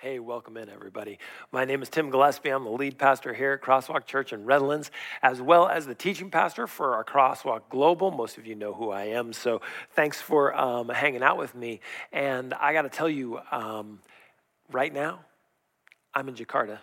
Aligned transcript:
Hey, 0.00 0.20
welcome 0.20 0.56
in, 0.56 0.70
everybody. 0.70 1.18
My 1.50 1.64
name 1.64 1.82
is 1.82 1.88
Tim 1.88 2.08
Gillespie. 2.08 2.50
I'm 2.50 2.62
the 2.62 2.70
lead 2.70 2.98
pastor 2.98 3.34
here 3.34 3.54
at 3.54 3.62
Crosswalk 3.62 4.06
Church 4.06 4.32
in 4.32 4.44
Redlands, 4.44 4.92
as 5.24 5.42
well 5.42 5.66
as 5.66 5.86
the 5.86 5.94
teaching 5.96 6.30
pastor 6.30 6.68
for 6.68 6.94
our 6.94 7.02
Crosswalk 7.02 7.62
Global. 7.68 8.12
Most 8.12 8.38
of 8.38 8.46
you 8.46 8.54
know 8.54 8.72
who 8.72 8.92
I 8.92 9.06
am, 9.06 9.32
so 9.32 9.60
thanks 9.96 10.20
for 10.20 10.54
um, 10.56 10.88
hanging 10.88 11.24
out 11.24 11.36
with 11.36 11.52
me. 11.52 11.80
And 12.12 12.54
I 12.54 12.74
got 12.74 12.82
to 12.82 12.88
tell 12.88 13.08
you, 13.08 13.40
um, 13.50 13.98
right 14.70 14.94
now, 14.94 15.18
I'm 16.14 16.28
in 16.28 16.36
Jakarta. 16.36 16.78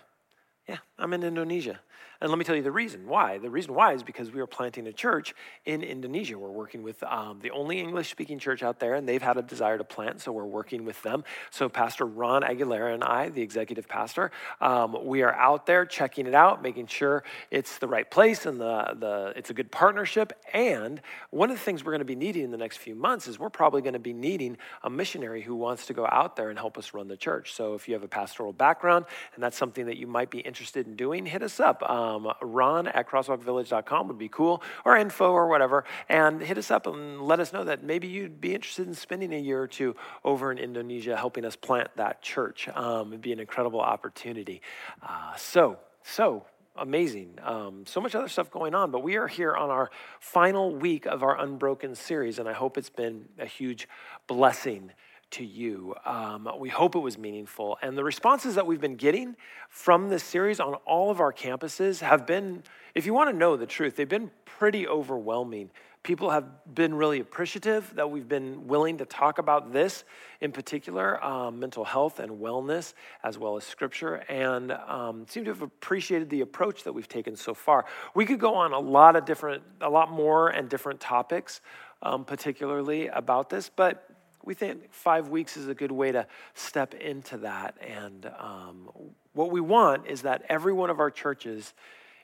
Yeah, 0.68 0.78
I'm 0.98 1.14
in 1.14 1.22
Indonesia. 1.22 1.80
And 2.20 2.30
let 2.30 2.38
me 2.38 2.44
tell 2.44 2.56
you 2.56 2.62
the 2.62 2.72
reason 2.72 3.06
why. 3.06 3.36
The 3.38 3.50
reason 3.50 3.74
why 3.74 3.92
is 3.92 4.02
because 4.02 4.32
we 4.32 4.40
are 4.40 4.46
planting 4.46 4.86
a 4.86 4.92
church 4.92 5.34
in 5.66 5.82
Indonesia. 5.82 6.38
We're 6.38 6.50
working 6.50 6.82
with 6.82 7.02
um, 7.02 7.40
the 7.42 7.50
only 7.50 7.78
English 7.78 8.10
speaking 8.10 8.38
church 8.38 8.62
out 8.62 8.80
there, 8.80 8.94
and 8.94 9.06
they've 9.06 9.22
had 9.22 9.36
a 9.36 9.42
desire 9.42 9.76
to 9.76 9.84
plant, 9.84 10.22
so 10.22 10.32
we're 10.32 10.44
working 10.44 10.86
with 10.86 11.02
them. 11.02 11.24
So, 11.50 11.68
Pastor 11.68 12.06
Ron 12.06 12.42
Aguilera 12.42 12.94
and 12.94 13.04
I, 13.04 13.28
the 13.28 13.42
executive 13.42 13.86
pastor, 13.86 14.30
um, 14.62 14.96
we 15.04 15.22
are 15.22 15.34
out 15.34 15.66
there 15.66 15.84
checking 15.84 16.26
it 16.26 16.34
out, 16.34 16.62
making 16.62 16.86
sure 16.86 17.22
it's 17.50 17.78
the 17.78 17.86
right 17.86 18.10
place 18.10 18.46
and 18.46 18.58
the, 18.58 18.96
the, 18.98 19.32
it's 19.36 19.50
a 19.50 19.54
good 19.54 19.70
partnership. 19.70 20.32
And 20.54 21.02
one 21.30 21.50
of 21.50 21.56
the 21.56 21.62
things 21.62 21.84
we're 21.84 21.92
going 21.92 21.98
to 21.98 22.06
be 22.06 22.16
needing 22.16 22.44
in 22.44 22.50
the 22.50 22.56
next 22.56 22.78
few 22.78 22.94
months 22.94 23.28
is 23.28 23.38
we're 23.38 23.50
probably 23.50 23.82
going 23.82 23.92
to 23.92 23.98
be 23.98 24.14
needing 24.14 24.56
a 24.82 24.88
missionary 24.88 25.42
who 25.42 25.54
wants 25.54 25.86
to 25.86 25.92
go 25.92 26.06
out 26.10 26.36
there 26.36 26.48
and 26.48 26.58
help 26.58 26.78
us 26.78 26.94
run 26.94 27.08
the 27.08 27.16
church. 27.16 27.52
So, 27.52 27.74
if 27.74 27.88
you 27.88 27.94
have 27.94 28.02
a 28.04 28.08
pastoral 28.08 28.54
background 28.54 29.04
and 29.34 29.44
that's 29.44 29.58
something 29.58 29.84
that 29.86 29.98
you 29.98 30.06
might 30.06 30.30
be 30.30 30.38
interested 30.38 30.86
in 30.86 30.96
doing, 30.96 31.26
hit 31.26 31.42
us 31.42 31.60
up. 31.60 31.82
Um, 31.88 32.05
um, 32.06 32.32
ron 32.42 32.88
at 32.88 33.08
crosswalkvillage.com 33.08 34.08
would 34.08 34.18
be 34.18 34.28
cool, 34.28 34.62
or 34.84 34.96
info 34.96 35.32
or 35.32 35.48
whatever, 35.48 35.84
and 36.08 36.40
hit 36.40 36.58
us 36.58 36.70
up 36.70 36.86
and 36.86 37.20
let 37.20 37.40
us 37.40 37.52
know 37.52 37.64
that 37.64 37.82
maybe 37.82 38.06
you'd 38.06 38.40
be 38.40 38.54
interested 38.54 38.86
in 38.86 38.94
spending 38.94 39.34
a 39.34 39.38
year 39.38 39.60
or 39.60 39.68
two 39.68 39.96
over 40.24 40.52
in 40.52 40.58
Indonesia 40.58 41.16
helping 41.16 41.44
us 41.44 41.56
plant 41.56 41.88
that 41.96 42.22
church. 42.22 42.68
Um, 42.68 43.08
it'd 43.08 43.20
be 43.20 43.32
an 43.32 43.40
incredible 43.40 43.80
opportunity. 43.80 44.62
Uh, 45.02 45.34
so, 45.36 45.78
so 46.02 46.46
amazing. 46.78 47.38
Um, 47.42 47.84
so 47.86 48.00
much 48.00 48.14
other 48.14 48.28
stuff 48.28 48.50
going 48.50 48.74
on, 48.74 48.90
but 48.90 49.02
we 49.02 49.16
are 49.16 49.26
here 49.26 49.54
on 49.54 49.70
our 49.70 49.90
final 50.20 50.74
week 50.74 51.06
of 51.06 51.22
our 51.22 51.40
Unbroken 51.40 51.94
series, 51.94 52.38
and 52.38 52.48
I 52.48 52.52
hope 52.52 52.78
it's 52.78 52.90
been 52.90 53.26
a 53.38 53.46
huge 53.46 53.88
blessing 54.26 54.92
to 55.32 55.44
you. 55.44 55.94
Um, 56.04 56.48
we 56.58 56.68
hope 56.68 56.94
it 56.94 57.00
was 57.00 57.18
meaningful. 57.18 57.78
And 57.82 57.96
the 57.96 58.04
responses 58.04 58.54
that 58.54 58.66
we've 58.66 58.80
been 58.80 58.96
getting 58.96 59.36
from 59.68 60.08
this 60.08 60.22
series 60.22 60.60
on 60.60 60.74
all 60.86 61.10
of 61.10 61.20
our 61.20 61.32
campuses 61.32 62.00
have 62.00 62.26
been, 62.26 62.62
if 62.94 63.06
you 63.06 63.14
want 63.14 63.30
to 63.30 63.36
know 63.36 63.56
the 63.56 63.66
truth, 63.66 63.96
they've 63.96 64.08
been 64.08 64.30
pretty 64.44 64.86
overwhelming. 64.86 65.70
People 66.02 66.30
have 66.30 66.44
been 66.72 66.94
really 66.94 67.18
appreciative 67.18 67.92
that 67.96 68.08
we've 68.08 68.28
been 68.28 68.68
willing 68.68 68.98
to 68.98 69.04
talk 69.04 69.38
about 69.38 69.72
this 69.72 70.04
in 70.40 70.52
particular, 70.52 71.22
um, 71.24 71.58
mental 71.58 71.84
health 71.84 72.20
and 72.20 72.30
wellness, 72.40 72.94
as 73.24 73.38
well 73.38 73.56
as 73.56 73.64
scripture, 73.64 74.22
and 74.28 74.70
um, 74.70 75.26
seem 75.28 75.44
to 75.44 75.50
have 75.50 75.62
appreciated 75.62 76.30
the 76.30 76.42
approach 76.42 76.84
that 76.84 76.92
we've 76.92 77.08
taken 77.08 77.34
so 77.34 77.54
far. 77.54 77.86
We 78.14 78.24
could 78.24 78.38
go 78.38 78.54
on 78.54 78.72
a 78.72 78.78
lot 78.78 79.16
of 79.16 79.24
different, 79.24 79.64
a 79.80 79.90
lot 79.90 80.12
more 80.12 80.50
and 80.50 80.68
different 80.68 81.00
topics, 81.00 81.60
um, 82.02 82.24
particularly 82.24 83.08
about 83.08 83.50
this, 83.50 83.68
but 83.74 84.05
we 84.46 84.54
think 84.54 84.92
five 84.92 85.28
weeks 85.28 85.56
is 85.56 85.68
a 85.68 85.74
good 85.74 85.92
way 85.92 86.12
to 86.12 86.26
step 86.54 86.94
into 86.94 87.38
that. 87.38 87.76
And 87.80 88.30
um, 88.38 88.88
what 89.34 89.50
we 89.50 89.60
want 89.60 90.06
is 90.06 90.22
that 90.22 90.44
every 90.48 90.72
one 90.72 90.88
of 90.88 91.00
our 91.00 91.10
churches 91.10 91.74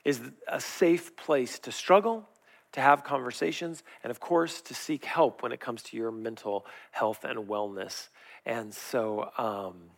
is 0.05 0.20
a 0.48 0.61
safe 0.61 1.17
place 1.17 1.59
to 1.61 1.73
struggle, 1.73 2.29
to 2.73 2.81
have 2.81 3.05
conversations, 3.05 3.83
and 4.03 4.11
of 4.11 4.20
course, 4.20 4.62
to 4.62 4.75
seek 4.75 5.05
help 5.05 5.42
when 5.42 5.53
it 5.53 5.61
comes 5.61 5.83
to 5.83 5.97
your 5.97 6.11
mental 6.11 6.64
health 6.92 7.25
and 7.25 7.48
wellness. 7.48 8.09
And 8.47 8.73
so, 8.73 9.31
um, 9.36 9.91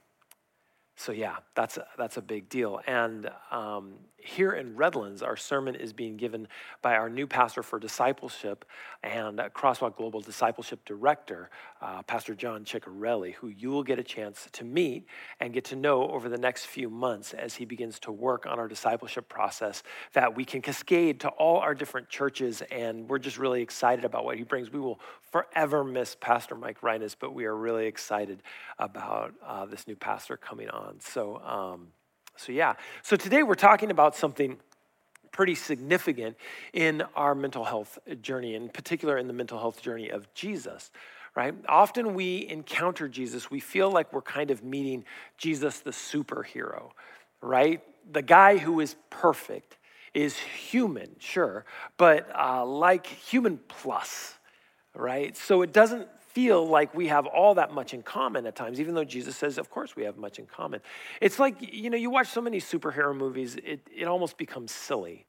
so 0.97 1.12
yeah, 1.12 1.37
that's 1.55 1.77
a, 1.77 1.87
that's 1.98 2.17
a 2.17 2.23
big 2.23 2.48
deal. 2.48 2.81
And 2.87 3.28
um, 3.50 3.95
here 4.25 4.53
in 4.53 4.75
Redlands, 4.75 5.23
our 5.23 5.37
sermon 5.37 5.75
is 5.75 5.93
being 5.93 6.16
given 6.16 6.49
by 6.82 6.94
our 6.94 7.10
new 7.10 7.27
pastor 7.27 7.62
for 7.62 7.78
discipleship 7.78 8.65
and 9.03 9.38
Crosswalk 9.54 9.97
Global 9.97 10.21
Discipleship 10.21 10.84
Director, 10.87 11.50
uh, 11.83 12.03
Pastor 12.03 12.34
John 12.34 12.65
Ciccarelli, 12.65 13.34
who 13.34 13.49
you 13.49 13.71
will 13.71 13.83
get 13.83 13.99
a 13.99 14.03
chance 14.03 14.49
to 14.53 14.65
meet 14.65 15.06
and 15.41 15.53
get 15.53 15.65
to 15.66 15.77
know 15.77 16.09
over 16.09 16.28
the 16.28 16.38
next 16.38 16.66
few 16.66 16.88
months 16.88 17.34
as 17.34 17.54
he 17.54 17.65
begins 17.65 17.99
to 18.00 18.12
work 18.12 18.47
on 18.47 18.59
our 18.59 18.69
discipleship 18.69 19.28
process 19.28 19.83
that 20.15 20.34
we 20.34 20.44
can 20.44 20.62
cascade 20.62 21.21
to 21.21 21.28
all 21.28 21.59
our 21.59 21.75
different 21.75 22.09
churches. 22.09 22.62
And 22.71 23.09
we're 23.09 23.19
just 23.19 23.37
really 23.37 23.60
excited 23.60 24.04
about 24.04 24.25
what 24.25 24.38
he 24.38 24.44
brings. 24.44 24.72
We 24.72 24.81
will 24.81 25.00
forever 25.33 25.84
miss 25.84 26.16
Pastor 26.19 26.54
Mike 26.54 26.83
Reines, 26.83 27.15
but 27.15 27.34
we 27.34 27.44
are 27.44 27.56
really 27.56 27.87
excited 27.87 28.43
about 28.78 29.34
uh, 29.44 29.66
this 29.66 29.87
new 29.87 29.97
pastor 29.97 30.37
coming 30.37 30.71
on. 30.71 30.84
So, 30.99 31.39
um, 31.39 31.89
so, 32.37 32.53
yeah. 32.53 32.75
So, 33.03 33.17
today 33.17 33.43
we're 33.43 33.55
talking 33.55 33.91
about 33.91 34.17
something 34.17 34.59
pretty 35.34 35.56
significant 35.56 36.37
in 36.72 37.03
our 37.17 37.34
mental 37.34 37.65
health 37.65 37.99
journey, 38.22 38.55
in 38.55 38.69
particular 38.69 39.19
in 39.19 39.27
the 39.27 39.33
mental 39.33 39.59
health 39.59 39.83
journey 39.83 40.09
of 40.09 40.33
Jesus, 40.33 40.93
right? 41.34 41.55
Often 41.69 42.15
we 42.15 42.47
encounter 42.49 43.09
Jesus, 43.09 43.50
we 43.50 43.59
feel 43.59 43.91
like 43.91 44.12
we're 44.12 44.22
kind 44.22 44.53
of 44.53 44.62
meeting 44.62 45.05
Jesus 45.37 45.81
the 45.81 45.91
superhero, 45.91 46.91
right? 47.41 47.83
The 48.12 48.22
guy 48.22 48.59
who 48.59 48.78
is 48.78 48.95
perfect 49.11 49.77
is 50.15 50.39
human, 50.39 51.16
sure, 51.19 51.65
but 51.97 52.28
uh, 52.39 52.65
like 52.65 53.06
human 53.06 53.59
plus, 53.66 54.34
right? 54.95 55.37
So 55.37 55.62
it 55.62 55.72
doesn't 55.72 56.06
feel 56.34 56.67
like 56.67 56.93
we 56.95 57.06
have 57.06 57.27
all 57.27 57.55
that 57.55 57.72
much 57.72 57.95
in 57.95 58.03
common 58.03 58.45
at 58.45 58.56
times, 58.56 58.81
even 58.81 58.95
though 58.95 59.05
Jesus 59.05 59.37
says, 59.37 59.56
of 59.56 59.71
course, 59.71 59.95
we 59.95 60.03
have 60.03 60.17
much 60.17 60.41
in 60.41 60.47
common. 60.47 60.81
It's 61.21 61.39
like, 61.39 61.56
you 61.61 61.91
know, 61.91 61.97
you 61.97 62.11
watch 62.11 62.28
so 62.28 62.41
many 62.41 62.61
superhero 62.61 63.17
movies, 63.17 63.55
it, 63.56 63.87
it 63.95 64.09
almost 64.09 64.37
becomes 64.37 64.72
silly, 64.72 65.27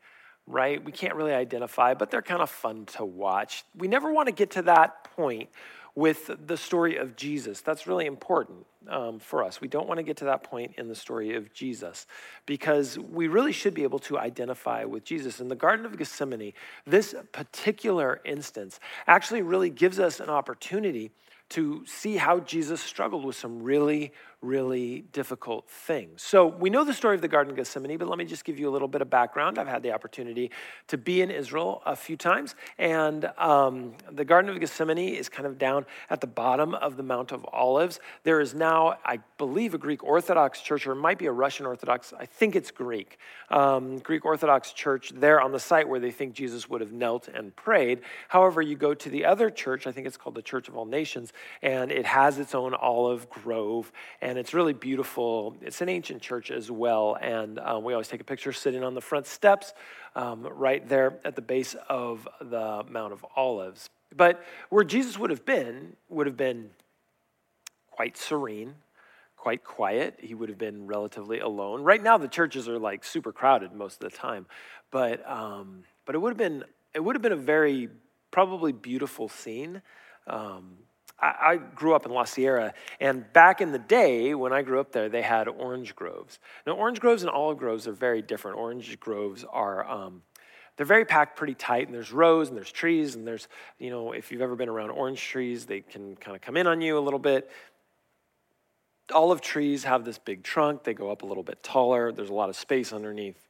right? 0.47 0.83
We 0.83 0.91
can't 0.91 1.13
really 1.13 1.33
identify, 1.33 1.93
but 1.93 2.09
they're 2.09 2.23
kind 2.23 2.41
of 2.41 2.49
fun 2.49 2.87
to 2.97 3.05
watch. 3.05 3.63
We 3.77 3.87
never 3.87 4.11
want 4.11 4.29
to 4.29 4.33
get 4.33 4.51
to 4.51 4.63
that 4.63 5.03
point 5.15 5.49
with 5.95 6.29
the 6.45 6.57
story 6.57 6.97
of 6.97 7.15
Jesus. 7.15 7.61
That's 7.61 7.87
really 7.87 8.05
important 8.05 8.65
um, 8.89 9.19
for 9.19 9.43
us. 9.43 9.61
We 9.61 9.69
don't 9.69 9.87
want 9.87 9.97
to 9.97 10.03
get 10.03 10.17
to 10.17 10.25
that 10.25 10.43
point 10.43 10.73
in 10.77 10.89
the 10.89 10.95
story 10.95 11.35
of 11.35 11.53
Jesus 11.53 12.05
because 12.45 12.99
we 12.99 13.27
really 13.27 13.53
should 13.53 13.73
be 13.73 13.83
able 13.83 13.99
to 13.99 14.19
identify 14.19 14.83
with 14.83 15.05
Jesus. 15.05 15.39
In 15.39 15.47
the 15.47 15.55
Garden 15.55 15.85
of 15.85 15.97
Gethsemane, 15.97 16.53
this 16.85 17.15
particular 17.31 18.21
instance 18.25 18.79
actually 19.07 19.41
really 19.41 19.69
gives 19.69 19.99
us 19.99 20.19
an 20.19 20.29
opportunity 20.29 21.11
to 21.47 21.85
see 21.85 22.17
how 22.17 22.39
Jesus 22.39 22.81
struggled 22.81 23.23
with 23.23 23.35
some 23.35 23.61
really, 23.61 24.11
really 24.45 25.05
difficult 25.11 25.69
thing. 25.69 26.09
So 26.17 26.45
we 26.45 26.69
know 26.69 26.83
the 26.83 26.93
story 26.93 27.15
of 27.15 27.21
the 27.21 27.27
Garden 27.27 27.51
of 27.51 27.57
Gethsemane, 27.57 27.97
but 27.97 28.07
let 28.07 28.17
me 28.17 28.25
just 28.25 28.45
give 28.45 28.59
you 28.59 28.69
a 28.69 28.71
little 28.71 28.87
bit 28.87 29.01
of 29.01 29.09
background. 29.09 29.57
I've 29.57 29.67
had 29.67 29.83
the 29.83 29.91
opportunity 29.91 30.51
to 30.87 30.97
be 30.97 31.21
in 31.21 31.31
Israel 31.31 31.81
a 31.85 31.95
few 31.95 32.15
times, 32.15 32.55
and 32.77 33.25
um, 33.37 33.93
the 34.11 34.25
Garden 34.25 34.51
of 34.51 34.59
Gethsemane 34.59 35.15
is 35.15 35.29
kind 35.29 35.47
of 35.47 35.57
down 35.57 35.85
at 36.09 36.21
the 36.21 36.27
bottom 36.27 36.73
of 36.75 36.97
the 36.97 37.03
Mount 37.03 37.31
of 37.31 37.45
Olives. 37.51 37.99
There 38.23 38.39
is 38.39 38.53
now, 38.53 38.97
I 39.03 39.19
believe, 39.37 39.73
a 39.73 39.77
Greek 39.77 40.03
Orthodox 40.03 40.61
church, 40.61 40.85
or 40.85 40.91
it 40.91 40.95
might 40.95 41.17
be 41.17 41.25
a 41.25 41.31
Russian 41.31 41.65
Orthodox. 41.65 42.13
I 42.17 42.25
think 42.25 42.55
it's 42.55 42.71
Greek. 42.71 43.17
Um, 43.49 43.97
Greek 43.99 44.25
Orthodox 44.25 44.71
church 44.71 45.11
there 45.15 45.41
on 45.41 45.51
the 45.51 45.59
site 45.59 45.89
where 45.89 45.99
they 45.99 46.11
think 46.11 46.33
Jesus 46.33 46.69
would 46.69 46.81
have 46.81 46.91
knelt 46.91 47.27
and 47.27 47.55
prayed. 47.55 48.01
However, 48.27 48.61
you 48.61 48.75
go 48.75 48.93
to 48.93 49.09
the 49.09 49.25
other 49.25 49.49
church, 49.49 49.87
I 49.87 49.91
think 49.91 50.07
it's 50.07 50.17
called 50.17 50.35
the 50.35 50.41
Church 50.41 50.67
of 50.67 50.77
All 50.77 50.85
Nations, 50.85 51.33
and 51.61 51.91
it 51.91 52.05
has 52.05 52.37
its 52.37 52.53
own 52.53 52.73
olive 52.73 53.29
grove, 53.29 53.91
and 54.21 54.34
it's 54.37 54.53
really 54.53 54.73
beautiful. 54.73 55.55
It's 55.61 55.81
an 55.81 55.89
ancient 55.89 56.21
church 56.21 56.51
as 56.51 56.71
well, 56.71 57.17
and 57.21 57.59
um, 57.59 57.83
we 57.83 57.93
always 57.93 58.07
take 58.07 58.21
a 58.21 58.25
picture 58.25 58.53
sitting 58.53 58.83
on 58.83 58.93
the 58.93 59.01
front 59.01 59.27
steps 59.27 59.73
um, 60.15 60.47
right 60.51 60.87
there 60.87 61.19
at 61.25 61.35
the 61.35 61.41
base 61.41 61.75
of 61.89 62.27
the 62.39 62.83
Mount 62.89 63.13
of 63.13 63.25
Olives. 63.35 63.89
But 64.15 64.43
where 64.69 64.83
Jesus 64.83 65.19
would 65.19 65.29
have 65.29 65.45
been, 65.45 65.95
would 66.09 66.27
have 66.27 66.37
been 66.37 66.69
quite 67.91 68.17
serene, 68.17 68.75
quite 69.37 69.63
quiet. 69.63 70.15
He 70.19 70.33
would 70.33 70.49
have 70.49 70.57
been 70.57 70.87
relatively 70.87 71.39
alone. 71.39 71.81
Right 71.83 72.01
now, 72.01 72.17
the 72.17 72.27
churches 72.27 72.67
are 72.67 72.79
like 72.79 73.03
super 73.03 73.31
crowded 73.31 73.73
most 73.73 74.03
of 74.03 74.11
the 74.11 74.17
time, 74.17 74.47
but 74.91 75.27
um, 75.29 75.83
but 76.05 76.15
it 76.15 76.19
would 76.19 76.29
have 76.29 76.37
been 76.37 76.63
it 76.93 77.03
would 77.03 77.15
have 77.15 77.21
been 77.21 77.31
a 77.31 77.37
very 77.37 77.89
probably 78.31 78.71
beautiful 78.71 79.29
scene. 79.29 79.81
Um, 80.27 80.77
I, 81.17 81.57
grew 81.57 81.95
up 81.95 82.05
in 82.05 82.11
La 82.11 82.25
Sierra, 82.25 82.73
and 82.99 83.31
back 83.31 83.61
in 83.61 83.71
the 83.71 83.79
day 83.79 84.35
when 84.35 84.51
I 84.51 84.61
grew 84.61 84.79
up 84.79 84.91
there, 84.91 85.07
they 85.07 85.21
had 85.21 85.47
orange 85.47 85.95
groves. 85.95 86.39
Now, 86.67 86.73
orange 86.73 86.99
groves 86.99 87.23
and 87.23 87.29
olive 87.29 87.57
groves 87.57 87.87
are 87.87 87.93
very 87.93 88.21
different. 88.21 88.57
Orange 88.57 88.99
groves 88.99 89.45
are 89.49 89.89
um, 89.89 90.23
they're 90.77 90.85
very 90.85 91.05
packed 91.05 91.37
pretty 91.37 91.55
tight, 91.55 91.87
and 91.87 91.95
there's 91.95 92.11
rows 92.11 92.49
and 92.49 92.57
there's 92.57 92.71
trees, 92.71 93.15
and 93.15 93.25
there's 93.25 93.47
you 93.79 93.89
know 93.89 94.11
if 94.11 94.31
you've 94.31 94.41
ever 94.41 94.55
been 94.55 94.69
around 94.69 94.89
orange 94.91 95.21
trees, 95.21 95.65
they 95.65 95.81
can 95.81 96.15
kind 96.17 96.35
of 96.35 96.41
come 96.41 96.57
in 96.57 96.67
on 96.67 96.81
you 96.81 96.97
a 96.97 96.99
little 96.99 97.19
bit. 97.19 97.49
Olive 99.13 99.39
trees 99.39 99.83
have 99.85 100.03
this 100.03 100.17
big 100.17 100.43
trunk; 100.43 100.83
they 100.83 100.93
go 100.93 101.11
up 101.11 101.21
a 101.21 101.25
little 101.25 101.43
bit 101.43 101.63
taller. 101.63 102.11
There's 102.11 102.29
a 102.29 102.33
lot 102.33 102.49
of 102.49 102.55
space 102.57 102.91
underneath. 102.91 103.47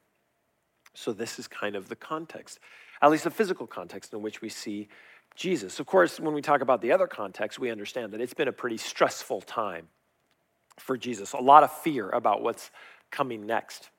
So 0.94 1.12
this 1.12 1.38
is 1.38 1.48
kind 1.48 1.76
of 1.76 1.88
the 1.88 1.96
context, 1.96 2.58
at 3.02 3.10
least 3.10 3.24
the 3.24 3.30
physical 3.30 3.66
context 3.66 4.14
in 4.14 4.22
which 4.22 4.40
we 4.40 4.48
see 4.48 4.88
Jesus. 5.36 5.78
Of 5.78 5.86
course, 5.86 6.18
when 6.18 6.34
we 6.34 6.42
talk 6.42 6.60
about 6.60 6.80
the 6.80 6.92
other 6.92 7.06
context, 7.06 7.58
we 7.58 7.70
understand 7.70 8.12
that 8.12 8.20
it's 8.20 8.34
been 8.34 8.48
a 8.48 8.52
pretty 8.52 8.78
stressful 8.78 9.42
time 9.42 9.88
for 10.78 10.96
Jesus, 10.96 11.32
a 11.32 11.38
lot 11.38 11.62
of 11.62 11.72
fear 11.72 12.10
about 12.10 12.42
what's 12.42 12.70
coming 13.10 13.46
next. 13.46 13.90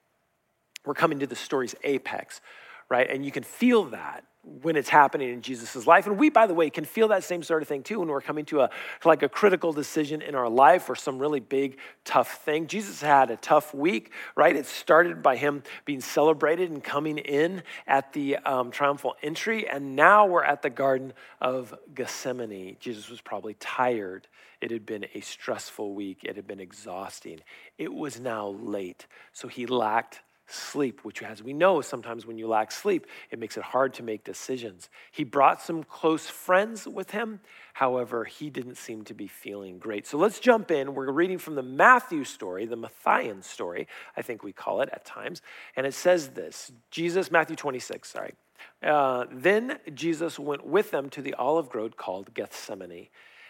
We're 0.85 0.93
coming 0.93 1.19
to 1.19 1.27
the 1.27 1.35
story's 1.35 1.75
apex, 1.83 2.41
right? 2.89 3.09
And 3.09 3.25
you 3.25 3.31
can 3.31 3.43
feel 3.43 3.85
that 3.85 4.25
when 4.61 4.75
it's 4.75 4.89
happening 4.89 5.31
in 5.31 5.41
Jesus' 5.41 5.85
life. 5.85 6.07
And 6.07 6.17
we, 6.17 6.29
by 6.29 6.47
the 6.47 6.53
way, 6.53 6.69
can 6.69 6.85
feel 6.85 7.09
that 7.09 7.23
same 7.23 7.43
sort 7.43 7.61
of 7.61 7.67
thing 7.67 7.83
too 7.83 7.99
when 7.99 8.07
we're 8.07 8.21
coming 8.21 8.45
to 8.45 8.61
a 8.61 8.69
like 9.05 9.23
a 9.23 9.29
critical 9.29 9.73
decision 9.73 10.21
in 10.21 10.35
our 10.35 10.49
life 10.49 10.89
or 10.89 10.95
some 10.95 11.19
really 11.19 11.39
big, 11.39 11.77
tough 12.05 12.43
thing. 12.43 12.67
Jesus 12.67 13.01
had 13.01 13.29
a 13.29 13.37
tough 13.37 13.73
week, 13.73 14.11
right? 14.35 14.55
It 14.55 14.65
started 14.65 15.21
by 15.21 15.35
him 15.35 15.63
being 15.85 16.01
celebrated 16.01 16.71
and 16.71 16.83
coming 16.83 17.17
in 17.17 17.63
at 17.85 18.13
the 18.13 18.37
um, 18.37 18.71
triumphal 18.71 19.15
entry, 19.21 19.67
and 19.67 19.95
now 19.95 20.25
we're 20.25 20.43
at 20.43 20.61
the 20.61 20.69
Garden 20.69 21.13
of 21.41 21.73
Gethsemane. 21.93 22.77
Jesus 22.79 23.09
was 23.09 23.21
probably 23.21 23.55
tired. 23.55 24.27
It 24.61 24.71
had 24.71 24.85
been 24.85 25.05
a 25.13 25.21
stressful 25.21 25.93
week. 25.93 26.23
It 26.23 26.35
had 26.35 26.47
been 26.47 26.59
exhausting. 26.59 27.41
It 27.77 27.93
was 27.93 28.19
now 28.19 28.47
late, 28.47 29.07
so 29.33 29.47
he 29.47 29.65
lacked 29.65 30.21
sleep, 30.47 31.03
which, 31.03 31.21
as 31.21 31.43
we 31.43 31.53
know, 31.53 31.81
sometimes 31.81 32.25
when 32.25 32.37
you 32.37 32.47
lack 32.47 32.71
sleep, 32.71 33.05
it 33.29 33.37
makes 33.37 33.57
it 33.57 33.63
hard 33.63 33.93
to 33.95 34.03
make 34.03 34.23
decisions. 34.23 34.89
He 35.11 35.23
brought 35.23 35.61
some 35.61 35.83
close 35.83 36.27
friends 36.27 36.87
with 36.87 37.11
him. 37.11 37.41
However, 37.73 38.23
he 38.23 38.49
didn't 38.49 38.77
seem 38.77 39.03
to 39.05 39.13
be 39.13 39.27
feeling 39.27 39.77
great. 39.77 40.07
So 40.07 40.17
let's 40.17 40.39
jump 40.39 40.71
in. 40.71 40.93
We're 40.93 41.11
reading 41.11 41.37
from 41.37 41.55
the 41.55 41.63
Matthew 41.63 42.23
story, 42.23 42.65
the 42.65 42.77
Matthean 42.77 43.43
story, 43.43 43.87
I 44.15 44.21
think 44.21 44.43
we 44.43 44.53
call 44.53 44.81
it 44.81 44.89
at 44.91 45.05
times. 45.05 45.41
And 45.75 45.85
it 45.85 45.93
says 45.93 46.29
this 46.29 46.71
Jesus, 46.91 47.29
Matthew 47.29 47.55
26, 47.55 48.09
sorry. 48.09 48.33
Uh, 48.81 49.25
then 49.31 49.79
Jesus 49.93 50.39
went 50.39 50.65
with 50.65 50.91
them 50.91 51.09
to 51.11 51.21
the 51.21 51.33
olive 51.35 51.69
grove 51.69 51.97
called 51.97 52.33
Gethsemane. 52.33 53.09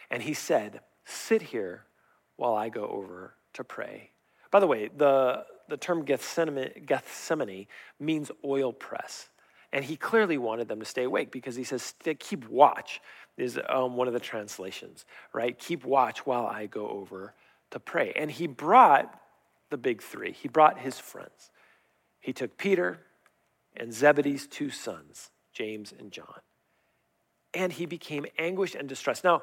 And 0.09 0.23
he 0.23 0.33
said, 0.33 0.81
Sit 1.05 1.41
here 1.41 1.83
while 2.35 2.55
I 2.55 2.69
go 2.69 2.87
over 2.87 3.33
to 3.53 3.63
pray. 3.63 4.11
By 4.51 4.59
the 4.59 4.67
way, 4.67 4.89
the 4.95 5.45
the 5.67 5.77
term 5.77 6.05
Gethsemane, 6.05 6.71
Gethsemane 6.85 7.67
means 7.99 8.31
oil 8.43 8.71
press. 8.73 9.29
And 9.73 9.83
he 9.83 9.97
clearly 9.97 10.37
wanted 10.37 10.67
them 10.69 10.79
to 10.79 10.85
stay 10.85 11.03
awake 11.03 11.31
because 11.31 11.55
he 11.55 11.63
says, 11.63 11.93
keep 12.19 12.47
watch, 12.47 13.01
is 13.37 13.59
um, 13.67 13.95
one 13.97 14.07
of 14.07 14.13
the 14.13 14.19
translations, 14.19 15.05
right? 15.33 15.57
Keep 15.59 15.85
watch 15.85 16.25
while 16.25 16.45
I 16.45 16.65
go 16.67 16.87
over 16.87 17.33
to 17.71 17.79
pray. 17.79 18.13
And 18.15 18.31
he 18.31 18.47
brought 18.47 19.13
the 19.69 19.77
big 19.77 20.01
three, 20.01 20.31
he 20.31 20.47
brought 20.47 20.79
his 20.79 20.97
friends. 20.97 21.51
He 22.21 22.31
took 22.31 22.57
Peter 22.57 22.99
and 23.75 23.93
Zebedee's 23.93 24.47
two 24.47 24.69
sons, 24.69 25.29
James 25.51 25.93
and 25.97 26.11
John. 26.11 26.39
And 27.53 27.73
he 27.73 27.85
became 27.85 28.25
anguished 28.39 28.75
and 28.75 28.87
distressed. 28.87 29.25
Now, 29.25 29.41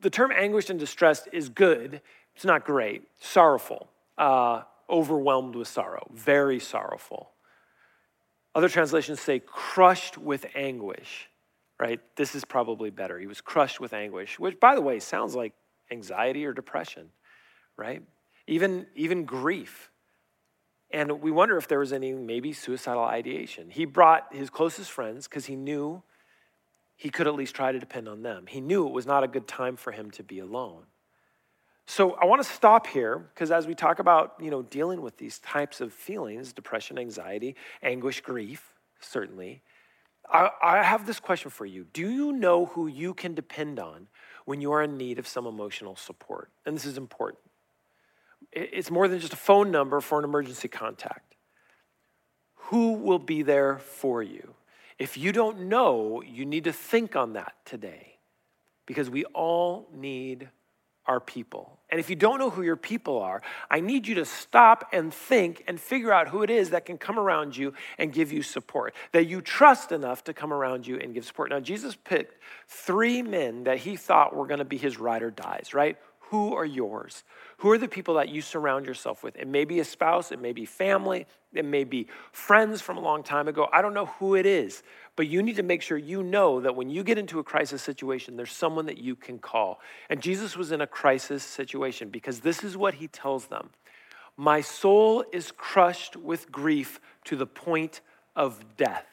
the 0.00 0.10
term 0.10 0.32
anguished 0.32 0.70
and 0.70 0.78
distressed 0.78 1.28
is 1.32 1.48
good, 1.48 2.00
it's 2.34 2.44
not 2.44 2.64
great, 2.64 3.04
sorrowful. 3.20 3.88
Uh, 4.16 4.62
overwhelmed 4.88 5.56
with 5.56 5.68
sorrow, 5.68 6.06
very 6.12 6.60
sorrowful. 6.60 7.30
Other 8.54 8.68
translations 8.68 9.20
say 9.20 9.40
crushed 9.40 10.16
with 10.16 10.46
anguish, 10.54 11.28
right? 11.80 12.00
This 12.16 12.34
is 12.34 12.44
probably 12.44 12.90
better. 12.90 13.18
He 13.18 13.26
was 13.26 13.40
crushed 13.40 13.80
with 13.80 13.92
anguish, 13.92 14.38
which, 14.38 14.60
by 14.60 14.74
the 14.74 14.80
way, 14.80 15.00
sounds 15.00 15.34
like 15.34 15.52
anxiety 15.90 16.44
or 16.46 16.52
depression, 16.52 17.10
right? 17.76 18.02
Even, 18.46 18.86
even 18.94 19.24
grief. 19.24 19.90
And 20.90 21.20
we 21.20 21.32
wonder 21.32 21.56
if 21.56 21.66
there 21.66 21.80
was 21.80 21.92
any 21.92 22.12
maybe 22.12 22.52
suicidal 22.52 23.02
ideation. 23.02 23.70
He 23.70 23.84
brought 23.84 24.32
his 24.32 24.50
closest 24.50 24.90
friends 24.92 25.26
because 25.26 25.46
he 25.46 25.56
knew 25.56 26.02
he 26.96 27.10
could 27.10 27.26
at 27.26 27.34
least 27.34 27.56
try 27.56 27.72
to 27.72 27.80
depend 27.80 28.08
on 28.08 28.22
them. 28.22 28.46
He 28.46 28.60
knew 28.60 28.86
it 28.86 28.92
was 28.92 29.06
not 29.06 29.24
a 29.24 29.28
good 29.28 29.48
time 29.48 29.76
for 29.76 29.90
him 29.90 30.12
to 30.12 30.22
be 30.22 30.38
alone. 30.38 30.84
So 31.86 32.12
I 32.12 32.24
want 32.24 32.42
to 32.42 32.48
stop 32.48 32.86
here 32.86 33.18
because 33.18 33.50
as 33.50 33.66
we 33.66 33.74
talk 33.74 33.98
about, 33.98 34.34
you 34.40 34.50
know, 34.50 34.62
dealing 34.62 35.02
with 35.02 35.18
these 35.18 35.38
types 35.40 35.80
of 35.80 35.92
feelings, 35.92 36.52
depression, 36.52 36.98
anxiety, 36.98 37.56
anguish, 37.82 38.20
grief, 38.20 38.74
certainly, 39.00 39.62
I, 40.30 40.50
I 40.62 40.82
have 40.82 41.06
this 41.06 41.20
question 41.20 41.50
for 41.50 41.66
you. 41.66 41.86
Do 41.92 42.08
you 42.08 42.32
know 42.32 42.66
who 42.66 42.86
you 42.86 43.12
can 43.12 43.34
depend 43.34 43.78
on 43.78 44.08
when 44.46 44.60
you 44.60 44.72
are 44.72 44.82
in 44.82 44.96
need 44.96 45.18
of 45.18 45.28
some 45.28 45.46
emotional 45.46 45.96
support? 45.96 46.50
And 46.64 46.74
this 46.74 46.86
is 46.86 46.96
important. 46.96 47.40
It's 48.50 48.90
more 48.90 49.08
than 49.08 49.20
just 49.20 49.32
a 49.32 49.36
phone 49.36 49.70
number 49.70 50.00
for 50.00 50.18
an 50.18 50.24
emergency 50.24 50.68
contact. 50.68 51.34
Who 52.68 52.92
will 52.92 53.18
be 53.18 53.42
there 53.42 53.78
for 53.78 54.22
you? 54.22 54.54
If 54.98 55.18
you 55.18 55.32
don't 55.32 55.68
know, 55.68 56.22
you 56.22 56.46
need 56.46 56.64
to 56.64 56.72
think 56.72 57.14
on 57.16 57.34
that 57.34 57.54
today 57.64 58.18
because 58.86 59.10
we 59.10 59.24
all 59.26 59.88
need 59.92 60.48
our 61.06 61.20
people. 61.20 61.78
And 61.90 62.00
if 62.00 62.10
you 62.10 62.16
don't 62.16 62.38
know 62.38 62.50
who 62.50 62.62
your 62.62 62.76
people 62.76 63.20
are, 63.20 63.42
I 63.70 63.80
need 63.80 64.06
you 64.06 64.16
to 64.16 64.24
stop 64.24 64.88
and 64.92 65.12
think 65.12 65.62
and 65.68 65.78
figure 65.78 66.12
out 66.12 66.28
who 66.28 66.42
it 66.42 66.50
is 66.50 66.70
that 66.70 66.86
can 66.86 66.98
come 66.98 67.18
around 67.18 67.56
you 67.56 67.74
and 67.98 68.12
give 68.12 68.32
you 68.32 68.42
support, 68.42 68.94
that 69.12 69.26
you 69.26 69.40
trust 69.40 69.92
enough 69.92 70.24
to 70.24 70.32
come 70.32 70.52
around 70.52 70.86
you 70.86 70.98
and 70.98 71.14
give 71.14 71.24
support. 71.24 71.50
Now, 71.50 71.60
Jesus 71.60 71.94
picked 71.94 72.40
three 72.68 73.22
men 73.22 73.64
that 73.64 73.78
he 73.78 73.96
thought 73.96 74.34
were 74.34 74.46
going 74.46 74.58
to 74.58 74.64
be 74.64 74.78
his 74.78 74.98
ride 74.98 75.22
or 75.22 75.30
dies, 75.30 75.74
right? 75.74 75.96
Who 76.30 76.54
are 76.54 76.64
yours? 76.64 77.22
Who 77.58 77.70
are 77.70 77.78
the 77.78 77.86
people 77.86 78.14
that 78.14 78.28
you 78.28 78.40
surround 78.40 78.86
yourself 78.86 79.22
with? 79.22 79.36
It 79.36 79.46
may 79.46 79.64
be 79.64 79.78
a 79.78 79.84
spouse, 79.84 80.32
it 80.32 80.40
may 80.40 80.52
be 80.52 80.64
family, 80.64 81.26
it 81.52 81.64
may 81.64 81.84
be 81.84 82.08
friends 82.32 82.80
from 82.80 82.96
a 82.96 83.00
long 83.00 83.22
time 83.22 83.46
ago. 83.46 83.68
I 83.72 83.82
don't 83.82 83.94
know 83.94 84.06
who 84.06 84.34
it 84.34 84.46
is, 84.46 84.82
but 85.16 85.28
you 85.28 85.42
need 85.42 85.56
to 85.56 85.62
make 85.62 85.82
sure 85.82 85.96
you 85.96 86.22
know 86.22 86.60
that 86.60 86.74
when 86.74 86.90
you 86.90 87.04
get 87.04 87.18
into 87.18 87.38
a 87.38 87.44
crisis 87.44 87.82
situation, 87.82 88.36
there's 88.36 88.52
someone 88.52 88.86
that 88.86 88.98
you 88.98 89.14
can 89.14 89.38
call. 89.38 89.80
And 90.10 90.20
Jesus 90.20 90.56
was 90.56 90.72
in 90.72 90.80
a 90.80 90.86
crisis 90.86 91.44
situation 91.44 92.08
because 92.08 92.40
this 92.40 92.64
is 92.64 92.76
what 92.76 92.94
he 92.94 93.06
tells 93.08 93.46
them 93.46 93.70
My 94.36 94.60
soul 94.60 95.24
is 95.32 95.52
crushed 95.52 96.16
with 96.16 96.50
grief 96.50 97.00
to 97.24 97.36
the 97.36 97.46
point 97.46 98.00
of 98.34 98.76
death. 98.76 99.06